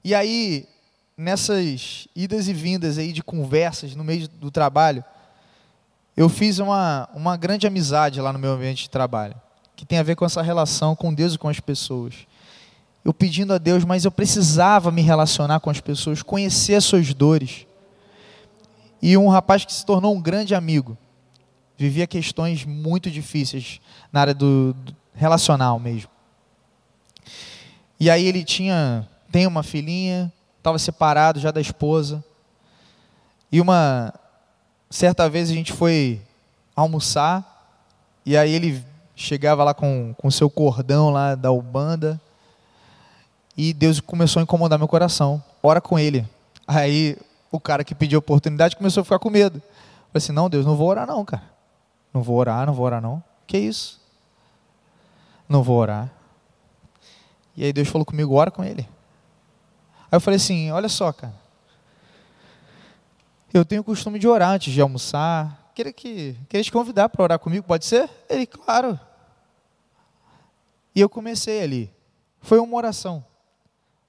E 0.04 0.14
aí, 0.14 0.68
nessas 1.16 2.06
idas 2.14 2.46
e 2.46 2.52
vindas 2.52 2.96
aí 2.96 3.12
de 3.12 3.24
conversas 3.24 3.96
no 3.96 4.04
meio 4.04 4.28
do 4.28 4.52
trabalho, 4.52 5.04
eu 6.16 6.28
fiz 6.28 6.60
uma, 6.60 7.08
uma 7.12 7.36
grande 7.36 7.66
amizade 7.66 8.20
lá 8.20 8.32
no 8.32 8.38
meu 8.38 8.52
ambiente 8.52 8.84
de 8.84 8.90
trabalho, 8.90 9.34
que 9.74 9.84
tem 9.84 9.98
a 9.98 10.04
ver 10.04 10.14
com 10.14 10.24
essa 10.24 10.42
relação 10.42 10.94
com 10.94 11.12
Deus 11.12 11.34
e 11.34 11.38
com 11.38 11.48
as 11.48 11.58
pessoas. 11.58 12.14
Eu 13.04 13.12
pedindo 13.12 13.52
a 13.52 13.58
Deus, 13.58 13.84
mas 13.84 14.04
eu 14.04 14.12
precisava 14.12 14.92
me 14.92 15.02
relacionar 15.02 15.58
com 15.58 15.70
as 15.70 15.80
pessoas, 15.80 16.22
conhecer 16.22 16.76
as 16.76 16.84
suas 16.84 17.12
dores. 17.12 17.66
E 19.02 19.16
um 19.16 19.26
rapaz 19.26 19.64
que 19.64 19.72
se 19.72 19.84
tornou 19.84 20.14
um 20.14 20.22
grande 20.22 20.54
amigo, 20.54 20.96
vivia 21.82 22.06
questões 22.06 22.64
muito 22.64 23.10
difíceis 23.10 23.80
na 24.12 24.20
área 24.20 24.34
do, 24.34 24.72
do 24.72 24.94
relacional 25.12 25.80
mesmo. 25.80 26.08
E 27.98 28.08
aí 28.08 28.24
ele 28.24 28.44
tinha, 28.44 29.08
tem 29.32 29.48
uma 29.48 29.64
filhinha, 29.64 30.32
estava 30.58 30.78
separado 30.78 31.40
já 31.40 31.50
da 31.50 31.60
esposa. 31.60 32.22
E 33.50 33.60
uma 33.60 34.14
certa 34.88 35.28
vez 35.28 35.50
a 35.50 35.54
gente 35.54 35.72
foi 35.72 36.22
almoçar 36.76 37.48
e 38.24 38.36
aí 38.36 38.52
ele 38.52 38.84
chegava 39.16 39.64
lá 39.64 39.74
com 39.74 40.14
o 40.22 40.30
seu 40.30 40.48
cordão 40.48 41.10
lá 41.10 41.34
da 41.34 41.50
Ubanda 41.50 42.20
e 43.56 43.72
Deus 43.72 43.98
começou 43.98 44.38
a 44.38 44.44
incomodar 44.44 44.78
meu 44.78 44.86
coração. 44.86 45.42
Ora 45.60 45.80
com 45.80 45.98
ele. 45.98 46.24
Aí 46.64 47.16
o 47.50 47.58
cara 47.58 47.82
que 47.82 47.94
pediu 47.94 48.20
oportunidade 48.20 48.76
começou 48.76 49.00
a 49.00 49.04
ficar 49.04 49.18
com 49.18 49.28
medo. 49.28 49.56
Eu 49.56 49.62
falei 49.62 50.24
assim, 50.24 50.32
não, 50.32 50.48
Deus, 50.48 50.64
não 50.64 50.76
vou 50.76 50.88
orar 50.88 51.08
não, 51.08 51.24
cara. 51.24 51.51
Não 52.12 52.22
vou 52.22 52.36
orar, 52.36 52.66
não 52.66 52.74
vou 52.74 52.84
orar 52.86 53.00
não. 53.00 53.22
Que 53.46 53.58
isso? 53.58 54.00
Não 55.48 55.62
vou 55.62 55.76
orar. 55.78 56.10
E 57.56 57.64
aí 57.64 57.72
Deus 57.72 57.88
falou 57.88 58.04
comigo, 58.04 58.34
ora 58.34 58.50
com 58.50 58.64
ele. 58.64 58.88
Aí 60.10 60.16
eu 60.16 60.20
falei 60.20 60.36
assim, 60.36 60.70
olha 60.70 60.88
só, 60.88 61.12
cara. 61.12 61.34
Eu 63.52 63.64
tenho 63.64 63.82
o 63.82 63.84
costume 63.84 64.18
de 64.18 64.26
orar 64.26 64.50
antes 64.50 64.72
de 64.72 64.80
almoçar. 64.80 65.70
Queria, 65.74 65.92
que, 65.92 66.36
queria 66.48 66.64
te 66.64 66.72
convidar 66.72 67.08
para 67.08 67.22
orar 67.22 67.38
comigo, 67.38 67.66
pode 67.66 67.84
ser? 67.84 68.08
Ele, 68.28 68.46
claro. 68.46 68.98
E 70.94 71.00
eu 71.00 71.08
comecei 71.08 71.62
ali. 71.62 71.92
Foi 72.40 72.58
uma 72.58 72.76
oração. 72.76 73.24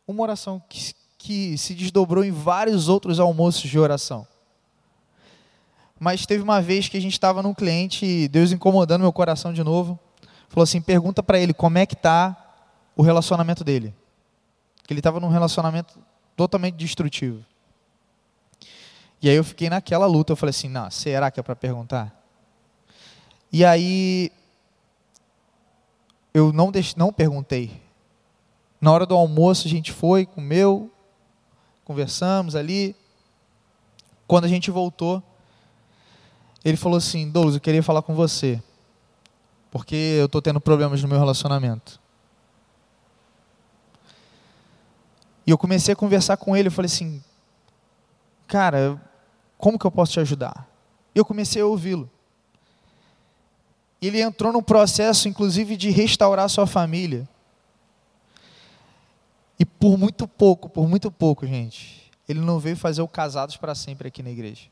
Uma 0.08 0.24
oração 0.24 0.62
que, 0.68 0.94
que 1.18 1.58
se 1.58 1.74
desdobrou 1.74 2.24
em 2.24 2.32
vários 2.32 2.90
outros 2.90 3.20
almoços 3.20 3.70
de 3.70 3.80
oração. 3.80 4.28
Mas 6.04 6.26
teve 6.26 6.44
uma 6.44 6.62
vez 6.62 6.90
que 6.90 6.98
a 6.98 7.00
gente 7.00 7.14
estava 7.14 7.42
num 7.42 7.54
cliente 7.54 8.06
e 8.06 8.28
Deus 8.28 8.52
incomodando 8.52 9.04
meu 9.04 9.14
coração 9.14 9.54
de 9.54 9.64
novo. 9.64 9.98
Falou 10.50 10.66
assim: 10.66 10.82
pergunta 10.82 11.24
para 11.24 11.40
ele 11.40 11.54
como 11.54 11.78
é 11.78 11.86
que 11.86 11.94
está 11.94 12.36
o 12.94 13.02
relacionamento 13.02 13.64
dele. 13.64 13.96
Que 14.86 14.92
ele 14.92 15.00
estava 15.00 15.22
num 15.22 15.30
relacionamento 15.30 15.98
totalmente 16.36 16.76
destrutivo. 16.76 17.46
E 19.22 19.30
aí 19.30 19.36
eu 19.38 19.46
fiquei 19.46 19.70
naquela 19.70 20.06
luta. 20.06 20.34
Eu 20.34 20.36
falei 20.36 20.50
assim: 20.50 20.68
não, 20.68 20.92
será 20.92 21.32
que 21.32 21.40
é 21.40 21.44
para 21.44 21.56
perguntar? 21.56 22.14
E 23.50 23.64
aí 23.64 24.30
eu 26.34 26.52
não, 26.52 26.70
não 26.98 27.14
perguntei. 27.14 27.82
Na 28.82 28.92
hora 28.92 29.06
do 29.06 29.16
almoço 29.16 29.70
a 29.70 29.72
gente 29.72 29.94
foi, 29.94 30.26
comeu, 30.26 30.92
conversamos 31.86 32.58
ali. 32.58 32.94
Quando 34.28 34.44
a 34.44 34.50
gente 34.50 34.70
voltou, 34.70 35.24
ele 36.64 36.78
falou 36.78 36.98
assim: 36.98 37.30
Douglas, 37.30 37.56
eu 37.56 37.62
queria 37.62 37.84
falar 37.84 38.02
com 38.02 38.16
você, 38.16 38.62
porque 39.70 39.96
eu 40.20 40.26
estou 40.26 40.42
tendo 40.42 40.62
problemas 40.62 41.02
no 41.02 41.08
meu 41.08 41.20
relacionamento. 41.20 42.00
E 45.46 45.52
eu 45.52 45.58
comecei 45.58 45.94
a 45.94 45.96
conversar 45.96 46.38
com 46.38 46.56
ele, 46.56 46.70
eu 46.70 46.72
falei 46.72 46.88
assim: 46.88 47.22
Cara, 48.48 49.02
como 49.58 49.80
que 49.80 49.86
eu 49.86 49.92
posso 49.92 50.14
te 50.14 50.20
ajudar? 50.20 50.68
E 51.14 51.20
eu 51.20 51.26
comecei 51.26 51.62
a 51.62 51.66
ouvi-lo. 51.66 52.10
Ele 54.02 54.22
entrou 54.22 54.52
num 54.52 54.62
processo, 54.62 55.30
inclusive, 55.30 55.78
de 55.78 55.90
restaurar 55.90 56.50
sua 56.50 56.68
família. 56.68 57.28
E 59.58 59.66
por 59.66 59.98
muito 59.98 60.28
pouco, 60.28 60.68
por 60.68 60.90
muito 60.90 61.10
pouco, 61.10 61.48
gente, 61.48 62.12
ele 62.28 62.42
não 62.42 62.60
veio 62.60 62.76
fazer 62.76 63.02
o 63.02 63.08
casados 63.08 63.56
para 63.56 63.74
sempre 63.74 64.08
aqui 64.08 64.22
na 64.22 64.30
igreja. 64.30 64.68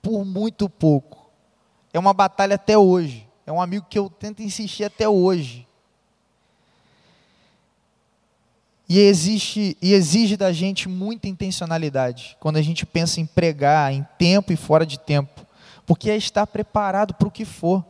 Por 0.00 0.24
muito 0.24 0.68
pouco. 0.68 1.19
É 1.92 1.98
uma 1.98 2.12
batalha 2.12 2.54
até 2.54 2.76
hoje. 2.76 3.26
É 3.46 3.52
um 3.52 3.60
amigo 3.60 3.86
que 3.88 3.98
eu 3.98 4.08
tento 4.08 4.42
insistir 4.42 4.84
até 4.84 5.08
hoje. 5.08 5.66
E 8.88 8.98
existe 8.98 9.76
e 9.80 9.92
exige 9.92 10.36
da 10.36 10.52
gente 10.52 10.88
muita 10.88 11.28
intencionalidade 11.28 12.36
quando 12.40 12.56
a 12.56 12.62
gente 12.62 12.84
pensa 12.84 13.20
em 13.20 13.26
pregar 13.26 13.92
em 13.92 14.04
tempo 14.18 14.52
e 14.52 14.56
fora 14.56 14.84
de 14.84 14.98
tempo, 14.98 15.46
porque 15.86 16.10
é 16.10 16.16
estar 16.16 16.44
preparado 16.44 17.14
para 17.14 17.28
o 17.28 17.30
que 17.30 17.44
for. 17.44 17.84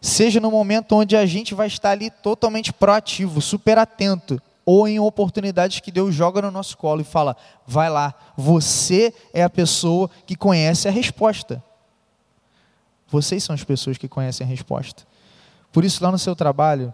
Seja 0.00 0.40
no 0.40 0.50
momento 0.50 0.96
onde 0.96 1.14
a 1.14 1.26
gente 1.26 1.54
vai 1.54 1.66
estar 1.66 1.90
ali 1.90 2.10
totalmente 2.10 2.72
proativo, 2.72 3.42
super 3.42 3.76
atento, 3.76 4.40
ou 4.64 4.88
em 4.88 4.98
oportunidades 4.98 5.80
que 5.80 5.92
Deus 5.92 6.14
joga 6.14 6.40
no 6.40 6.50
nosso 6.50 6.76
colo 6.78 7.02
e 7.02 7.04
fala: 7.04 7.36
vai 7.66 7.90
lá, 7.90 8.14
você 8.34 9.12
é 9.32 9.42
a 9.42 9.50
pessoa 9.50 10.10
que 10.26 10.36
conhece 10.36 10.88
a 10.88 10.90
resposta. 10.90 11.62
Vocês 13.14 13.44
são 13.44 13.54
as 13.54 13.62
pessoas 13.62 13.96
que 13.96 14.08
conhecem 14.08 14.44
a 14.44 14.50
resposta. 14.50 15.04
Por 15.72 15.84
isso, 15.84 16.02
lá 16.02 16.10
no 16.10 16.18
seu 16.18 16.34
trabalho, 16.34 16.92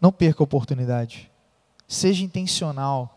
não 0.00 0.12
perca 0.12 0.40
a 0.40 0.44
oportunidade. 0.44 1.28
Seja 1.88 2.22
intencional. 2.22 3.12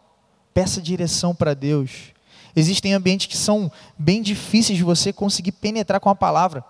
Peça 0.56 0.82
direção 0.82 1.36
para 1.36 1.54
Deus. 1.54 2.14
Existem 2.56 2.96
ambientes 2.96 3.28
que 3.28 3.38
são 3.38 3.72
bem 3.96 4.24
difíceis 4.24 4.76
de 4.76 4.84
você 4.84 5.14
conseguir 5.14 5.52
penetrar 5.52 6.00
com 6.00 6.10
a 6.10 6.16
palavra, 6.16 6.66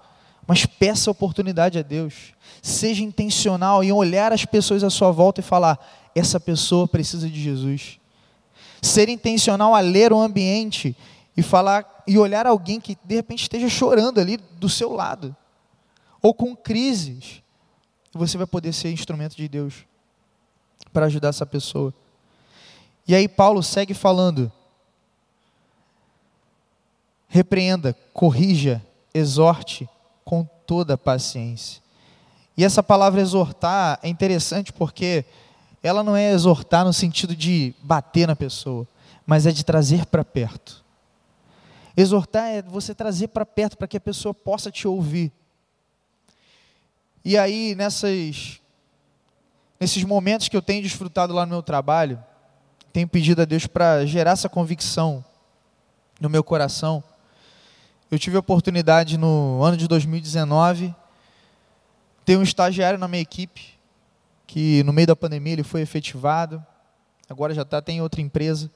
mas 0.45 0.65
peça 0.65 1.09
oportunidade 1.09 1.79
a 1.79 1.81
Deus. 1.81 2.33
Seja 2.61 3.01
intencional 3.01 3.81
em 3.81 3.93
olhar 3.93 4.33
as 4.33 4.43
pessoas 4.43 4.83
à 4.83 4.89
sua 4.89 5.09
volta 5.09 5.39
e 5.39 5.43
falar: 5.43 5.79
essa 6.13 6.37
pessoa 6.37 6.85
precisa 6.85 7.29
de 7.29 7.41
Jesus. 7.41 7.97
Ser 8.81 9.07
intencional 9.07 9.73
a 9.73 9.79
ler 9.79 10.11
o 10.11 10.19
ambiente 10.19 10.97
e 11.35 11.41
falar 11.41 12.03
e 12.07 12.17
olhar 12.17 12.45
alguém 12.45 12.79
que 12.79 12.97
de 13.03 13.15
repente 13.15 13.43
esteja 13.43 13.69
chorando 13.69 14.19
ali 14.19 14.37
do 14.37 14.67
seu 14.67 14.93
lado, 14.93 15.35
ou 16.21 16.33
com 16.33 16.55
crises, 16.55 17.41
você 18.13 18.37
vai 18.37 18.47
poder 18.47 18.73
ser 18.73 18.91
instrumento 18.91 19.35
de 19.35 19.47
Deus 19.47 19.85
para 20.91 21.05
ajudar 21.05 21.29
essa 21.29 21.45
pessoa. 21.45 21.93
E 23.07 23.15
aí 23.15 23.27
Paulo 23.27 23.63
segue 23.63 23.93
falando: 23.93 24.51
repreenda, 27.27 27.95
corrija, 28.13 28.83
exorte 29.13 29.87
com 30.25 30.47
toda 30.65 30.97
paciência. 30.97 31.81
E 32.57 32.63
essa 32.65 32.83
palavra 32.83 33.21
exortar 33.21 33.99
é 34.03 34.09
interessante 34.09 34.73
porque 34.73 35.23
ela 35.81 36.03
não 36.03 36.15
é 36.15 36.31
exortar 36.31 36.83
no 36.83 36.91
sentido 36.91 37.35
de 37.35 37.73
bater 37.81 38.27
na 38.27 38.35
pessoa, 38.35 38.85
mas 39.25 39.45
é 39.45 39.51
de 39.51 39.63
trazer 39.63 40.05
para 40.05 40.25
perto. 40.25 40.83
Exortar 41.99 42.47
é 42.47 42.61
você 42.61 42.95
trazer 42.95 43.27
para 43.27 43.45
perto 43.45 43.77
para 43.77 43.85
que 43.85 43.97
a 43.97 43.99
pessoa 43.99 44.33
possa 44.33 44.71
te 44.71 44.87
ouvir. 44.87 45.33
E 47.25 47.37
aí, 47.37 47.75
nessas, 47.75 48.61
nesses 49.77 50.05
momentos 50.05 50.47
que 50.47 50.55
eu 50.55 50.61
tenho 50.61 50.81
desfrutado 50.81 51.33
lá 51.33 51.45
no 51.45 51.51
meu 51.51 51.61
trabalho, 51.61 52.23
tenho 52.93 53.05
pedido 53.05 53.41
a 53.41 53.45
Deus 53.45 53.67
para 53.67 54.05
gerar 54.05 54.31
essa 54.31 54.47
convicção 54.47 55.25
no 56.21 56.29
meu 56.29 56.41
coração. 56.41 57.03
Eu 58.09 58.17
tive 58.17 58.37
a 58.37 58.39
oportunidade 58.39 59.17
no 59.17 59.61
ano 59.61 59.75
de 59.75 59.85
2019 59.85 60.95
ter 62.23 62.37
um 62.37 62.43
estagiário 62.43 62.97
na 62.97 63.09
minha 63.09 63.21
equipe 63.21 63.77
que 64.47 64.83
no 64.83 64.93
meio 64.93 65.07
da 65.07 65.17
pandemia 65.17 65.51
ele 65.51 65.63
foi 65.63 65.81
efetivado. 65.81 66.65
Agora 67.29 67.53
já 67.53 67.63
está 67.63 67.81
tem 67.81 68.01
outra 68.01 68.21
empresa 68.21 68.71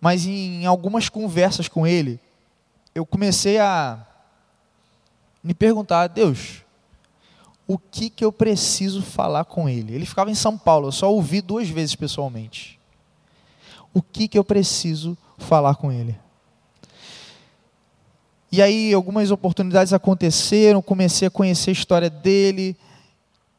mas 0.00 0.26
em 0.26 0.64
algumas 0.66 1.08
conversas 1.08 1.68
com 1.68 1.86
ele, 1.86 2.20
eu 2.94 3.04
comecei 3.04 3.58
a 3.58 4.06
me 5.42 5.54
perguntar, 5.54 6.08
Deus, 6.08 6.62
o 7.66 7.78
que, 7.78 8.08
que 8.08 8.24
eu 8.24 8.32
preciso 8.32 9.02
falar 9.02 9.44
com 9.44 9.68
ele? 9.68 9.94
Ele 9.94 10.06
ficava 10.06 10.30
em 10.30 10.34
São 10.34 10.56
Paulo, 10.56 10.88
eu 10.88 10.92
só 10.92 11.12
ouvi 11.12 11.40
duas 11.40 11.68
vezes 11.68 11.94
pessoalmente. 11.94 12.78
O 13.92 14.02
que, 14.02 14.28
que 14.28 14.38
eu 14.38 14.44
preciso 14.44 15.16
falar 15.36 15.74
com 15.74 15.92
ele? 15.92 16.18
E 18.50 18.62
aí 18.62 18.94
algumas 18.94 19.30
oportunidades 19.30 19.92
aconteceram, 19.92 20.80
comecei 20.80 21.28
a 21.28 21.30
conhecer 21.30 21.70
a 21.70 21.72
história 21.74 22.08
dele. 22.08 22.74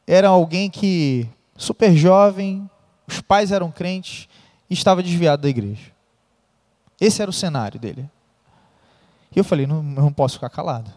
Era 0.08 0.30
alguém 0.30 0.70
que 0.70 1.28
super 1.56 1.96
jovem, 1.96 2.68
os 3.08 3.22
pais 3.22 3.52
eram 3.52 3.72
crentes 3.72 4.28
e 4.68 4.74
estava 4.74 5.04
desviado 5.04 5.44
da 5.44 5.50
igreja. 5.50 5.99
Esse 7.00 7.22
era 7.22 7.30
o 7.30 7.34
cenário 7.34 7.80
dele. 7.80 8.10
E 9.36 9.40
eu 9.40 9.44
falei, 9.44 9.66
não, 9.66 9.82
não 9.82 10.12
posso 10.12 10.36
ficar 10.36 10.50
calado. 10.50 10.92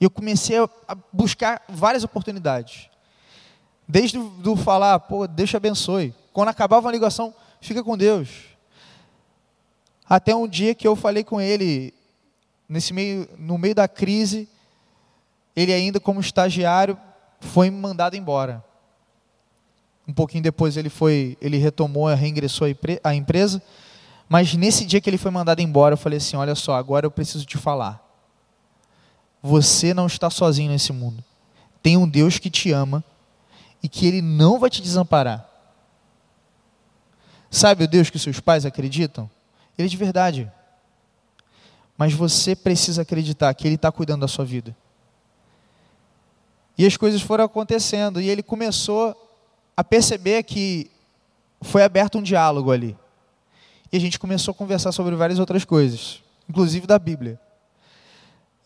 E 0.00 0.04
eu 0.04 0.10
comecei 0.10 0.56
a 0.58 0.96
buscar 1.12 1.62
várias 1.68 2.04
oportunidades. 2.04 2.88
Desde 3.86 4.18
do, 4.18 4.54
falar, 4.54 4.98
pô, 5.00 5.26
Deus 5.26 5.50
te 5.50 5.56
abençoe. 5.56 6.14
Quando 6.32 6.48
acabava 6.48 6.86
uma 6.86 6.92
ligação, 6.92 7.34
fica 7.60 7.82
com 7.82 7.96
Deus. 7.96 8.28
Até 10.08 10.34
um 10.34 10.46
dia 10.46 10.74
que 10.74 10.86
eu 10.86 10.94
falei 10.94 11.24
com 11.24 11.40
ele, 11.40 11.92
nesse 12.68 12.92
meio, 12.92 13.28
no 13.36 13.58
meio 13.58 13.74
da 13.74 13.88
crise, 13.88 14.48
ele 15.56 15.72
ainda 15.72 15.98
como 15.98 16.20
estagiário 16.20 16.98
foi 17.40 17.70
mandado 17.70 18.16
embora. 18.16 18.64
Um 20.06 20.12
pouquinho 20.12 20.42
depois 20.42 20.76
ele 20.76 20.88
foi, 20.88 21.36
ele 21.40 21.58
retomou, 21.58 22.06
reingressou 22.14 22.66
a 23.02 23.14
empresa, 23.14 23.62
mas 24.28 24.54
nesse 24.54 24.84
dia 24.84 25.00
que 25.00 25.08
ele 25.08 25.18
foi 25.18 25.30
mandado 25.30 25.60
embora, 25.60 25.94
eu 25.94 25.98
falei 25.98 26.18
assim: 26.18 26.36
olha 26.36 26.54
só, 26.54 26.74
agora 26.74 27.06
eu 27.06 27.10
preciso 27.10 27.44
te 27.44 27.56
falar. 27.56 28.04
Você 29.42 29.94
não 29.94 30.06
está 30.06 30.28
sozinho 30.28 30.70
nesse 30.70 30.92
mundo. 30.92 31.24
Tem 31.82 31.96
um 31.96 32.08
Deus 32.08 32.38
que 32.38 32.50
te 32.50 32.72
ama 32.72 33.02
e 33.82 33.88
que 33.88 34.06
ele 34.06 34.20
não 34.20 34.58
vai 34.58 34.68
te 34.68 34.82
desamparar. 34.82 35.48
Sabe 37.50 37.84
o 37.84 37.88
Deus 37.88 38.10
que 38.10 38.18
seus 38.18 38.40
pais 38.40 38.66
acreditam? 38.66 39.30
Ele 39.76 39.86
é 39.86 39.90
de 39.90 39.96
verdade. 39.96 40.50
Mas 41.96 42.12
você 42.12 42.54
precisa 42.54 43.02
acreditar 43.02 43.52
que 43.54 43.66
Ele 43.66 43.76
está 43.76 43.90
cuidando 43.90 44.20
da 44.20 44.28
sua 44.28 44.44
vida. 44.44 44.76
E 46.76 46.86
as 46.86 46.96
coisas 46.96 47.20
foram 47.20 47.44
acontecendo, 47.44 48.20
e 48.20 48.30
ele 48.30 48.40
começou 48.40 49.16
a 49.76 49.82
perceber 49.82 50.44
que 50.44 50.88
foi 51.60 51.82
aberto 51.82 52.18
um 52.18 52.22
diálogo 52.22 52.70
ali. 52.70 52.96
E 53.90 53.96
a 53.96 54.00
gente 54.00 54.18
começou 54.18 54.52
a 54.52 54.54
conversar 54.54 54.92
sobre 54.92 55.14
várias 55.16 55.38
outras 55.38 55.64
coisas, 55.64 56.22
inclusive 56.48 56.86
da 56.86 56.98
Bíblia. 56.98 57.40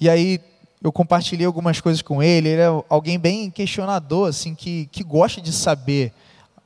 E 0.00 0.08
aí 0.10 0.40
eu 0.82 0.90
compartilhei 0.90 1.46
algumas 1.46 1.80
coisas 1.80 2.02
com 2.02 2.22
ele, 2.22 2.48
ele 2.48 2.60
é 2.60 2.84
alguém 2.88 3.18
bem 3.18 3.50
questionador, 3.50 4.28
assim, 4.28 4.54
que, 4.54 4.86
que 4.86 5.04
gosta 5.04 5.40
de 5.40 5.52
saber 5.52 6.12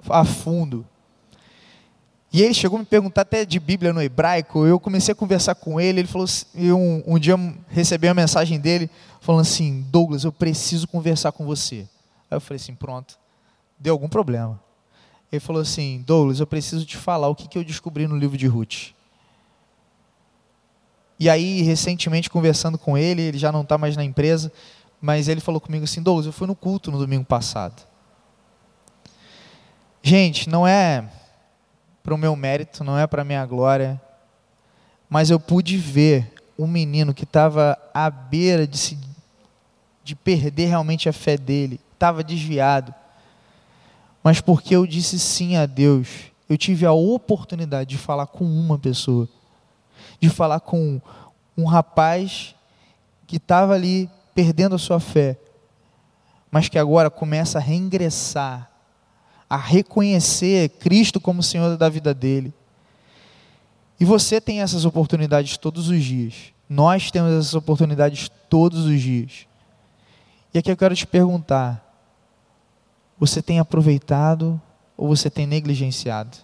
a 0.09 0.25
fundo. 0.25 0.87
E 2.33 2.43
ele 2.43 2.55
chegou 2.55 2.77
a 2.77 2.81
me 2.81 2.87
perguntar 2.87 3.23
até 3.23 3.45
de 3.45 3.59
Bíblia 3.59 3.93
no 3.93 4.03
hebraico. 4.03 4.67
Eu 4.67 4.81
comecei 4.81 5.13
a 5.13 5.15
conversar 5.15 5.55
com 5.55 5.81
ele. 5.81 6.01
Ele 6.01 6.09
falou, 6.09 6.27
eu 6.55 6.79
um, 6.79 7.03
um 7.07 7.19
dia 7.19 7.35
recebi 7.69 8.09
uma 8.09 8.15
mensagem 8.15 8.59
dele 8.59 8.91
falando 9.21 9.43
assim: 9.43 9.85
Douglas, 9.91 10.25
eu 10.25 10.33
preciso 10.33 10.87
conversar 10.89 11.33
com 11.33 11.47
você. 11.47 11.87
Aí 12.31 12.37
eu 12.37 12.41
falei 12.41 12.57
assim: 12.57 12.75
pronto, 12.75 13.19
deu 13.79 13.95
algum 13.95 14.09
problema. 14.09 14.61
Ele 15.37 15.45
falou 15.45 15.63
assim: 15.63 16.03
Douglas, 16.07 16.41
eu 16.41 16.47
preciso 16.47 16.85
te 16.85 16.97
falar 16.97 17.29
o 17.29 17.35
que, 17.35 17.47
que 17.49 17.59
eu 17.59 17.65
descobri 17.65 18.07
no 18.07 18.17
livro 18.17 18.37
de 18.37 18.47
Ruth. 18.47 18.95
E 21.19 21.31
aí, 21.31 21.63
recentemente, 21.63 22.29
conversando 22.29 22.77
com 22.79 22.97
ele, 22.97 23.23
ele 23.23 23.39
já 23.39 23.51
não 23.51 23.63
está 23.63 23.79
mais 23.79 23.97
na 23.97 24.05
empresa, 24.05 24.53
mas 25.01 25.29
ele 25.29 25.41
falou 25.41 25.61
comigo 25.61 25.85
assim: 25.85 26.03
Douglas, 26.03 26.27
eu 26.27 26.33
fui 26.33 26.47
no 26.47 26.55
culto 26.55 26.91
no 26.91 26.99
domingo 26.99 27.25
passado. 27.25 27.83
Gente, 30.03 30.49
não 30.49 30.67
é 30.67 31.09
para 32.03 32.15
o 32.15 32.19
meu 32.19 32.37
mérito, 32.37 32.85
não 32.85 32.99
é 32.99 33.07
para 33.07 33.23
a 33.23 33.25
minha 33.25 33.45
glória, 33.45 34.01
mas 35.09 35.31
eu 35.31 35.41
pude 35.41 35.77
ver 35.77 36.33
um 36.59 36.67
menino 36.67 37.13
que 37.13 37.25
estava 37.25 37.77
à 37.93 38.09
beira 38.09 38.67
de, 38.67 38.79
se, 38.79 38.99
de 40.05 40.15
perder 40.15 40.67
realmente 40.67 41.09
a 41.09 41.13
fé 41.13 41.37
dele, 41.37 41.81
estava 41.93 42.23
desviado, 42.23 42.95
mas 44.27 44.41
porque 44.41 44.75
eu 44.75 44.85
disse 44.89 45.21
sim 45.21 45.55
a 45.55 45.67
Deus, 45.67 46.33
eu 46.49 46.59
tive 46.59 46.85
a 46.85 46.91
oportunidade 46.91 47.91
de 47.91 47.97
falar 47.97 48.27
com 48.27 48.45
uma 48.45 48.77
pessoa, 48.77 49.29
de 50.19 50.29
falar 50.29 50.59
com 50.59 51.01
um 51.57 51.65
rapaz 51.65 52.53
que 53.25 53.37
estava 53.37 53.75
ali 53.75 54.11
perdendo 54.35 54.75
a 54.75 54.79
sua 54.79 54.99
fé, 54.99 55.39
mas 56.51 56.69
que 56.69 56.77
agora 56.77 57.09
começa 57.09 57.59
a 57.59 57.61
reingressar 57.61 58.69
a 59.49 59.57
reconhecer 59.57 60.71
Cristo 60.71 61.21
como 61.21 61.41
Senhor 61.41 61.77
da 61.77 61.89
vida 61.89 62.13
dele. 62.13 62.53
E 64.01 64.05
você 64.05 64.41
tem 64.41 64.61
essas 64.61 64.85
oportunidades 64.85 65.57
todos 65.57 65.89
os 65.89 66.03
dias. 66.03 66.53
Nós 66.69 67.13
temos 67.13 67.31
essas 67.31 67.55
oportunidades 67.55 68.29
todos 68.51 68.87
os 68.87 69.01
dias. 69.01 69.47
E 70.53 70.59
aqui 70.59 70.69
eu 70.69 70.77
quero 70.77 70.97
te 70.97 71.07
perguntar: 71.07 71.86
você 73.19 73.43
tem 73.43 73.59
aproveitado 73.59 74.61
ou 74.97 75.09
você 75.09 75.31
tem 75.31 75.47
negligenciado? 75.47 76.37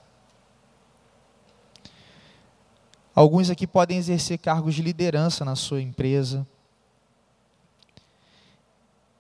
Alguns 3.15 3.51
aqui 3.51 3.67
podem 3.67 3.99
exercer 3.99 4.39
cargos 4.39 4.75
de 4.75 4.83
liderança 4.83 5.45
na 5.45 5.55
sua 5.55 5.83
empresa. 5.83 6.47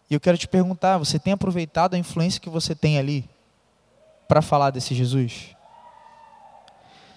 E 0.09 0.15
eu 0.15 0.21
quero 0.21 0.39
te 0.39 0.49
perguntar: 0.49 0.97
você 0.97 1.19
tem 1.19 1.33
aproveitado 1.33 1.95
a 1.95 1.99
influência 1.99 2.41
que 2.41 2.49
você 2.49 2.75
tem 2.75 2.99
ali? 2.99 3.29
para 4.33 4.41
falar 4.41 4.71
desse 4.71 4.95
Jesus? 4.95 5.55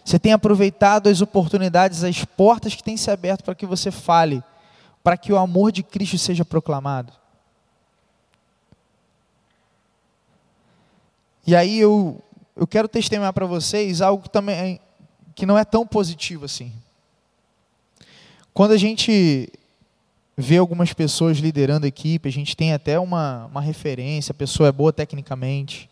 Você 0.03 0.19
tem 0.19 0.33
aproveitado 0.33 1.07
as 1.07 1.21
oportunidades, 1.21 2.03
as 2.03 2.25
portas 2.25 2.75
que 2.75 2.83
têm 2.83 2.97
se 2.97 3.09
aberto 3.09 3.41
para 3.41 3.55
que 3.55 3.65
você 3.65 3.89
fale, 3.89 4.43
para 5.01 5.15
que 5.15 5.31
o 5.31 5.37
amor 5.37 5.71
de 5.71 5.81
Cristo 5.81 6.17
seja 6.17 6.43
proclamado? 6.43 7.13
E 11.45 11.55
aí 11.55 11.79
eu, 11.79 12.21
eu 12.55 12.65
quero 12.65 12.87
testemunhar 12.87 13.33
para 13.33 13.45
vocês 13.45 14.01
algo 14.01 14.23
que 14.23 14.29
também 14.29 14.79
que 15.35 15.45
não 15.45 15.57
é 15.57 15.65
tão 15.65 15.85
positivo 15.85 16.45
assim. 16.45 16.71
Quando 18.53 18.71
a 18.71 18.77
gente 18.77 19.51
vê 20.37 20.57
algumas 20.57 20.93
pessoas 20.93 21.37
liderando 21.37 21.85
a 21.85 21.89
equipe, 21.89 22.27
a 22.27 22.31
gente 22.31 22.55
tem 22.55 22.73
até 22.73 22.97
uma, 22.97 23.45
uma 23.45 23.61
referência, 23.61 24.31
a 24.31 24.35
pessoa 24.35 24.69
é 24.69 24.71
boa 24.71 24.93
tecnicamente, 24.93 25.89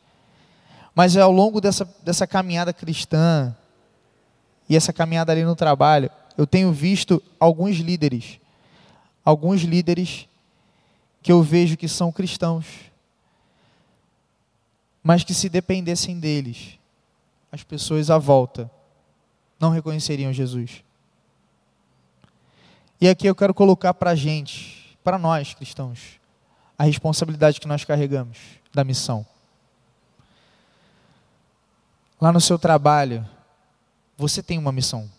mas 0.96 1.18
ao 1.18 1.32
longo 1.32 1.60
dessa, 1.60 1.88
dessa 2.04 2.26
caminhada 2.26 2.72
cristã 2.72 3.56
e 4.70 4.76
essa 4.76 4.94
caminhada 4.94 5.32
ali 5.32 5.44
no 5.44 5.56
trabalho, 5.56 6.10
eu 6.38 6.48
tenho 6.48 6.72
visto 6.72 7.22
alguns 7.39 7.78
líderes, 7.78 8.39
alguns 9.26 9.62
líderes 9.62 10.28
que 11.22 11.32
eu 11.32 11.42
vejo 11.42 11.78
que 11.78 11.88
são 11.88 12.12
cristãos, 12.12 12.66
mas 15.04 15.24
que 15.24 15.34
se 15.34 15.50
dependessem 15.50 16.20
deles, 16.20 16.80
as 17.52 17.63
pessoas 17.63 18.10
à 18.10 18.18
volta 18.18 18.70
não 19.60 19.70
reconheceriam 19.70 20.32
Jesus. 20.32 20.84
E 23.02 23.10
aqui 23.10 23.28
eu 23.28 23.36
quero 23.36 23.54
colocar 23.54 23.94
para 23.94 24.12
a 24.12 24.16
gente, 24.16 24.98
para 25.04 25.20
nós 25.20 25.54
cristãos, 25.54 26.20
a 26.78 26.86
responsabilidade 26.86 27.60
que 27.60 27.68
nós 27.68 27.84
carregamos 27.84 28.38
da 28.74 28.84
missão 28.84 29.26
lá 32.24 32.32
no 32.32 32.39
seu 32.39 32.58
trabalho, 32.58 33.28
você 34.18 34.42
tem 34.42 34.58
uma 34.58 34.72
missão. 34.72 35.12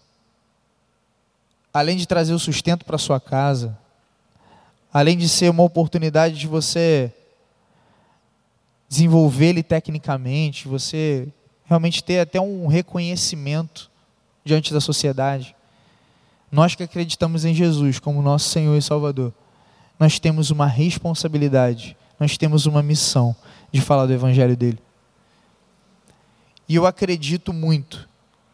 Além 1.70 1.99
de 1.99 2.09
trazer 2.09 2.33
o 2.33 2.38
sustento 2.38 2.83
para 2.83 2.97
sua 2.97 3.20
casa, 3.20 3.79
além 4.90 5.18
de 5.18 5.29
ser 5.29 5.51
uma 5.51 5.62
oportunidade 5.62 6.38
de 6.38 6.47
você 6.47 7.12
desenvolver 8.88 9.47
ele 9.47 9.62
tecnicamente, 9.62 10.68
você 10.68 11.29
realmente 11.64 12.03
ter 12.03 12.20
até 12.20 12.40
um 12.40 12.66
reconhecimento 12.66 13.90
diante 14.44 14.73
da 14.73 14.81
sociedade. 14.81 15.57
Nós 16.51 16.75
que 16.75 16.83
acreditamos 16.83 17.44
em 17.44 17.55
Jesus 17.55 17.99
como 17.99 18.23
nosso 18.23 18.49
Senhor 18.49 18.77
e 18.77 18.83
Salvador, 18.83 19.33
nós 19.99 20.18
temos 20.18 20.51
uma 20.51 20.66
responsabilidade, 20.66 21.97
nós 22.18 22.37
temos 22.37 22.66
uma 22.66 22.83
missão 22.83 23.35
de 23.73 23.81
falar 23.81 24.07
do 24.07 24.12
Evangelho 24.12 24.57
dele. 24.57 24.79
E 26.68 26.75
eu 26.75 26.87
acredito 26.87 27.53
muito 27.53 28.09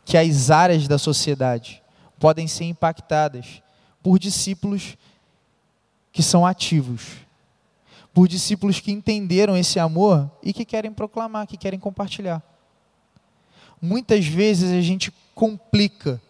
que 0.04 0.16
as 0.16 0.50
áreas 0.50 0.88
da 0.88 0.98
sociedade 0.98 1.82
podem 2.18 2.46
ser 2.46 2.64
impactadas 2.64 3.62
por 4.02 4.18
discípulos 4.18 4.96
que 6.12 6.22
são 6.22 6.44
ativos, 6.44 7.02
por 8.12 8.26
discípulos 8.26 8.80
que 8.80 8.90
entenderam 8.90 9.56
esse 9.56 9.78
amor 9.78 10.30
e 10.42 10.52
que 10.52 10.64
querem 10.64 10.92
proclamar, 10.92 11.46
que 11.46 11.56
querem 11.56 11.78
compartilhar. 11.78 12.42
Muitas 13.80 14.26
vezes 14.26 14.72
a 14.72 14.80
gente 14.80 15.12
complica, 15.34 16.20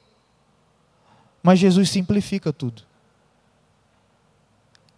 mas 1.43 1.59
Jesus 1.59 1.90
simplifica 1.90 2.53
tudo. 2.53 2.83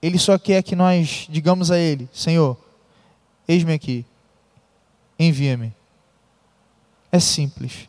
Ele 0.00 0.18
só 0.18 0.36
quer 0.36 0.62
que 0.62 0.74
nós 0.74 1.28
digamos 1.30 1.70
a 1.70 1.78
Ele: 1.78 2.10
Senhor, 2.12 2.58
eis-me 3.46 3.72
aqui, 3.72 4.04
envia-me. 5.18 5.72
É 7.10 7.20
simples. 7.20 7.88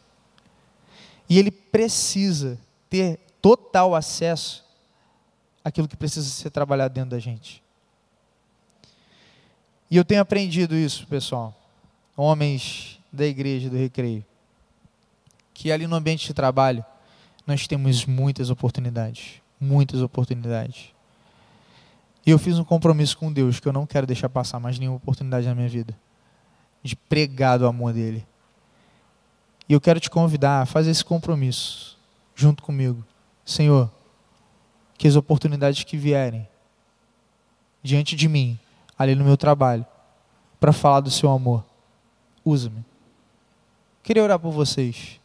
E 1.28 1.40
Ele 1.40 1.50
precisa 1.50 2.60
ter 2.90 3.20
total 3.42 3.96
acesso 3.96 4.64
àquilo 5.64 5.88
que 5.88 5.98
precisa 5.98 6.30
ser 6.30 6.52
trabalhado 6.52 6.94
dentro 6.94 7.10
da 7.10 7.20
gente. 7.20 7.63
E 9.94 9.96
eu 9.96 10.04
tenho 10.04 10.22
aprendido 10.22 10.76
isso, 10.76 11.06
pessoal, 11.06 11.56
homens 12.18 13.00
da 13.12 13.28
igreja 13.28 13.70
do 13.70 13.78
recreio, 13.78 14.26
que 15.54 15.72
ali 15.72 15.86
no 15.86 15.96
ambiente 15.96 16.26
de 16.26 16.34
trabalho 16.34 16.84
nós 17.46 17.68
temos 17.68 18.04
muitas 18.04 18.50
oportunidades, 18.50 19.40
muitas 19.62 20.02
oportunidades. 20.02 20.92
E 22.26 22.32
eu 22.32 22.40
fiz 22.40 22.58
um 22.58 22.64
compromisso 22.64 23.16
com 23.16 23.32
Deus 23.32 23.60
que 23.60 23.68
eu 23.68 23.72
não 23.72 23.86
quero 23.86 24.08
deixar 24.08 24.30
passar 24.30 24.60
mais 24.60 24.80
nenhuma 24.80 24.98
oportunidade 24.98 25.46
na 25.46 25.54
minha 25.54 25.70
vida 25.70 25.96
de 26.82 26.96
pregar 26.96 27.60
do 27.60 27.68
amor 27.68 27.94
dele. 27.94 28.26
E 29.70 29.74
eu 29.74 29.80
quero 29.80 30.00
te 30.00 30.10
convidar 30.10 30.64
a 30.64 30.66
fazer 30.66 30.90
esse 30.90 31.06
compromisso 31.06 32.00
junto 32.34 32.64
comigo. 32.64 33.06
Senhor, 33.46 33.92
que 34.98 35.08
as 35.08 35.16
oportunidades 35.16 35.84
que 35.84 35.98
vierem 35.98 36.50
diante 37.84 38.16
de 38.16 38.28
mim, 38.28 38.58
ali 38.98 39.16
no 39.16 39.24
meu 39.24 39.38
trabalho, 39.38 39.86
para 40.60 40.72
falar 40.72 41.02
do 41.02 41.12
seu 41.12 41.30
amor, 41.30 41.64
usa-me. 42.44 42.84
Queria 44.02 44.24
orar 44.24 44.40
por 44.40 44.52
vocês. 44.52 45.20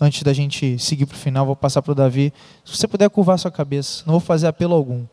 Antes 0.00 0.22
da 0.22 0.32
gente 0.32 0.78
seguir 0.78 1.06
para 1.06 1.14
o 1.14 1.18
final, 1.18 1.46
vou 1.46 1.54
passar 1.54 1.80
para 1.80 1.92
o 1.92 1.94
Davi. 1.94 2.32
Se 2.64 2.76
você 2.76 2.88
puder 2.88 3.08
curvar 3.08 3.38
sua 3.38 3.50
cabeça, 3.50 4.02
não 4.04 4.12
vou 4.12 4.20
fazer 4.20 4.48
apelo 4.48 4.74
algum. 4.74 5.06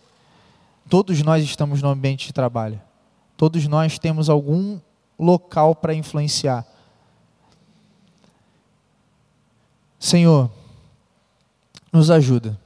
Todos 0.90 1.22
nós 1.22 1.44
estamos 1.44 1.82
no 1.82 1.90
ambiente 1.90 2.28
de 2.28 2.34
trabalho. 2.34 2.82
Todos 3.38 3.68
nós 3.68 4.00
temos 4.00 4.30
algum 4.30 4.80
local 5.18 5.76
para 5.76 5.94
influenciar. 5.94 6.66
Senhor, 10.00 10.50
nos 11.94 12.10
ajuda. 12.10 12.60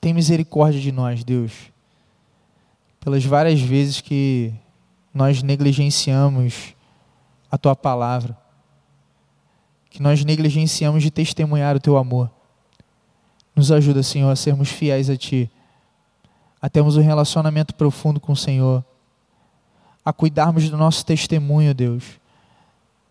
Tem 0.00 0.14
misericórdia 0.14 0.80
de 0.80 0.90
nós, 0.90 1.22
Deus, 1.22 1.52
pelas 3.00 3.24
várias 3.24 3.60
vezes 3.60 4.00
que 4.00 4.52
nós 5.12 5.42
negligenciamos 5.42 6.74
a 7.50 7.58
tua 7.58 7.74
palavra, 7.74 8.36
que 9.88 10.02
nós 10.02 10.24
negligenciamos 10.24 11.02
de 11.02 11.10
testemunhar 11.10 11.74
o 11.74 11.80
teu 11.80 11.96
amor. 11.96 12.30
Nos 13.56 13.72
ajuda, 13.72 14.02
Senhor, 14.02 14.30
a 14.30 14.36
sermos 14.36 14.68
fiéis 14.68 15.10
a 15.10 15.16
ti 15.16 15.50
a 16.60 16.68
termos 16.68 16.96
um 16.96 17.00
relacionamento 17.00 17.74
profundo 17.74 18.20
com 18.20 18.32
o 18.32 18.36
Senhor, 18.36 18.84
a 20.04 20.12
cuidarmos 20.12 20.68
do 20.68 20.76
nosso 20.76 21.04
testemunho, 21.04 21.72
Deus, 21.72 22.04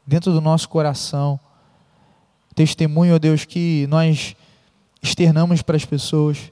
dentro 0.06 0.32
do 0.32 0.40
nosso 0.40 0.70
coração. 0.70 1.40
Testemunho, 2.54 3.20
Deus, 3.20 3.46
que 3.46 3.88
nós 3.88 4.36
externamos 5.02 5.62
para 5.62 5.78
as 5.78 5.86
pessoas. 5.86 6.52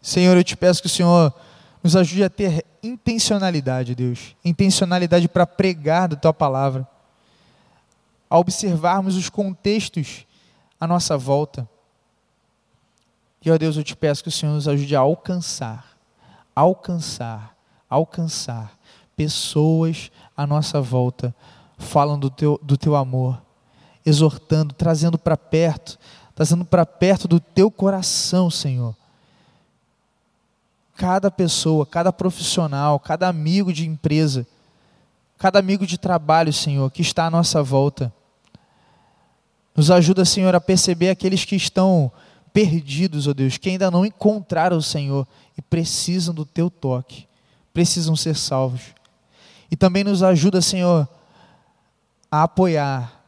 Senhor, 0.00 0.36
eu 0.36 0.44
te 0.44 0.56
peço 0.56 0.80
que 0.80 0.86
o 0.86 0.90
Senhor 0.90 1.34
nos 1.84 1.94
ajude 1.94 2.24
a 2.24 2.30
ter 2.30 2.64
intencionalidade, 2.82 3.94
Deus, 3.94 4.34
intencionalidade 4.42 5.28
para 5.28 5.46
pregar 5.46 6.08
da 6.08 6.16
tua 6.16 6.32
palavra, 6.32 6.88
a 8.30 8.38
observarmos 8.38 9.16
os 9.16 9.28
contextos 9.28 10.26
à 10.80 10.86
nossa 10.86 11.18
volta. 11.18 11.68
E, 13.44 13.50
ó 13.50 13.58
Deus, 13.58 13.76
eu 13.76 13.84
te 13.84 13.94
peço 13.94 14.22
que 14.22 14.30
o 14.30 14.32
Senhor 14.32 14.54
nos 14.54 14.66
ajude 14.66 14.96
a 14.96 15.00
alcançar, 15.00 15.98
alcançar, 16.56 17.54
alcançar 17.88 18.72
pessoas 19.14 20.10
à 20.34 20.46
nossa 20.46 20.80
volta, 20.80 21.34
falando 21.76 22.22
do 22.22 22.30
teu, 22.30 22.58
do 22.62 22.78
teu 22.78 22.96
amor, 22.96 23.42
exortando, 24.06 24.72
trazendo 24.72 25.18
para 25.18 25.36
perto, 25.36 25.98
trazendo 26.34 26.64
para 26.64 26.86
perto 26.86 27.28
do 27.28 27.38
teu 27.38 27.70
coração, 27.70 28.48
Senhor. 28.48 28.96
Cada 30.96 31.30
pessoa, 31.30 31.84
cada 31.84 32.12
profissional, 32.12 33.00
cada 33.00 33.28
amigo 33.28 33.72
de 33.72 33.86
empresa, 33.86 34.46
cada 35.36 35.58
amigo 35.58 35.86
de 35.86 35.98
trabalho, 35.98 36.52
Senhor, 36.52 36.90
que 36.90 37.02
está 37.02 37.26
à 37.26 37.30
nossa 37.30 37.62
volta. 37.62 38.12
Nos 39.74 39.90
ajuda, 39.90 40.24
Senhor, 40.24 40.54
a 40.54 40.60
perceber 40.60 41.10
aqueles 41.10 41.44
que 41.44 41.56
estão 41.56 42.12
perdidos, 42.52 43.26
ó 43.26 43.30
oh 43.30 43.34
Deus, 43.34 43.58
que 43.58 43.68
ainda 43.68 43.90
não 43.90 44.06
encontraram 44.06 44.76
o 44.76 44.82
Senhor 44.82 45.26
e 45.58 45.62
precisam 45.62 46.32
do 46.32 46.46
teu 46.46 46.70
toque, 46.70 47.26
precisam 47.72 48.14
ser 48.14 48.36
salvos. 48.36 48.94
E 49.68 49.76
também 49.76 50.04
nos 50.04 50.22
ajuda, 50.22 50.62
Senhor, 50.62 51.08
a 52.30 52.44
apoiar, 52.44 53.24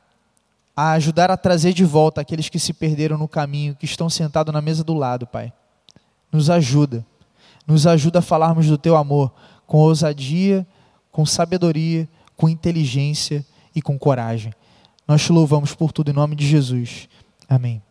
a 0.76 0.92
ajudar 0.92 1.30
a 1.30 1.36
trazer 1.36 1.72
de 1.72 1.84
volta 1.84 2.20
aqueles 2.20 2.48
que 2.48 2.60
se 2.60 2.72
perderam 2.72 3.18
no 3.18 3.26
caminho, 3.26 3.74
que 3.74 3.84
estão 3.84 4.08
sentados 4.08 4.54
na 4.54 4.60
mesa 4.60 4.84
do 4.84 4.94
lado, 4.94 5.26
Pai. 5.26 5.52
Nos 6.30 6.48
ajuda, 6.48 7.04
nos 7.66 7.86
ajuda 7.86 8.20
a 8.20 8.22
falarmos 8.22 8.66
do 8.66 8.78
teu 8.78 8.96
amor 8.96 9.32
com 9.66 9.78
ousadia, 9.78 10.66
com 11.10 11.26
sabedoria, 11.26 12.08
com 12.36 12.48
inteligência 12.48 13.44
e 13.74 13.82
com 13.82 13.98
coragem. 13.98 14.52
Nós 15.08 15.22
te 15.22 15.32
louvamos 15.32 15.74
por 15.74 15.92
tudo 15.92 16.10
em 16.10 16.14
nome 16.14 16.36
de 16.36 16.46
Jesus. 16.46 17.08
Amém. 17.48 17.85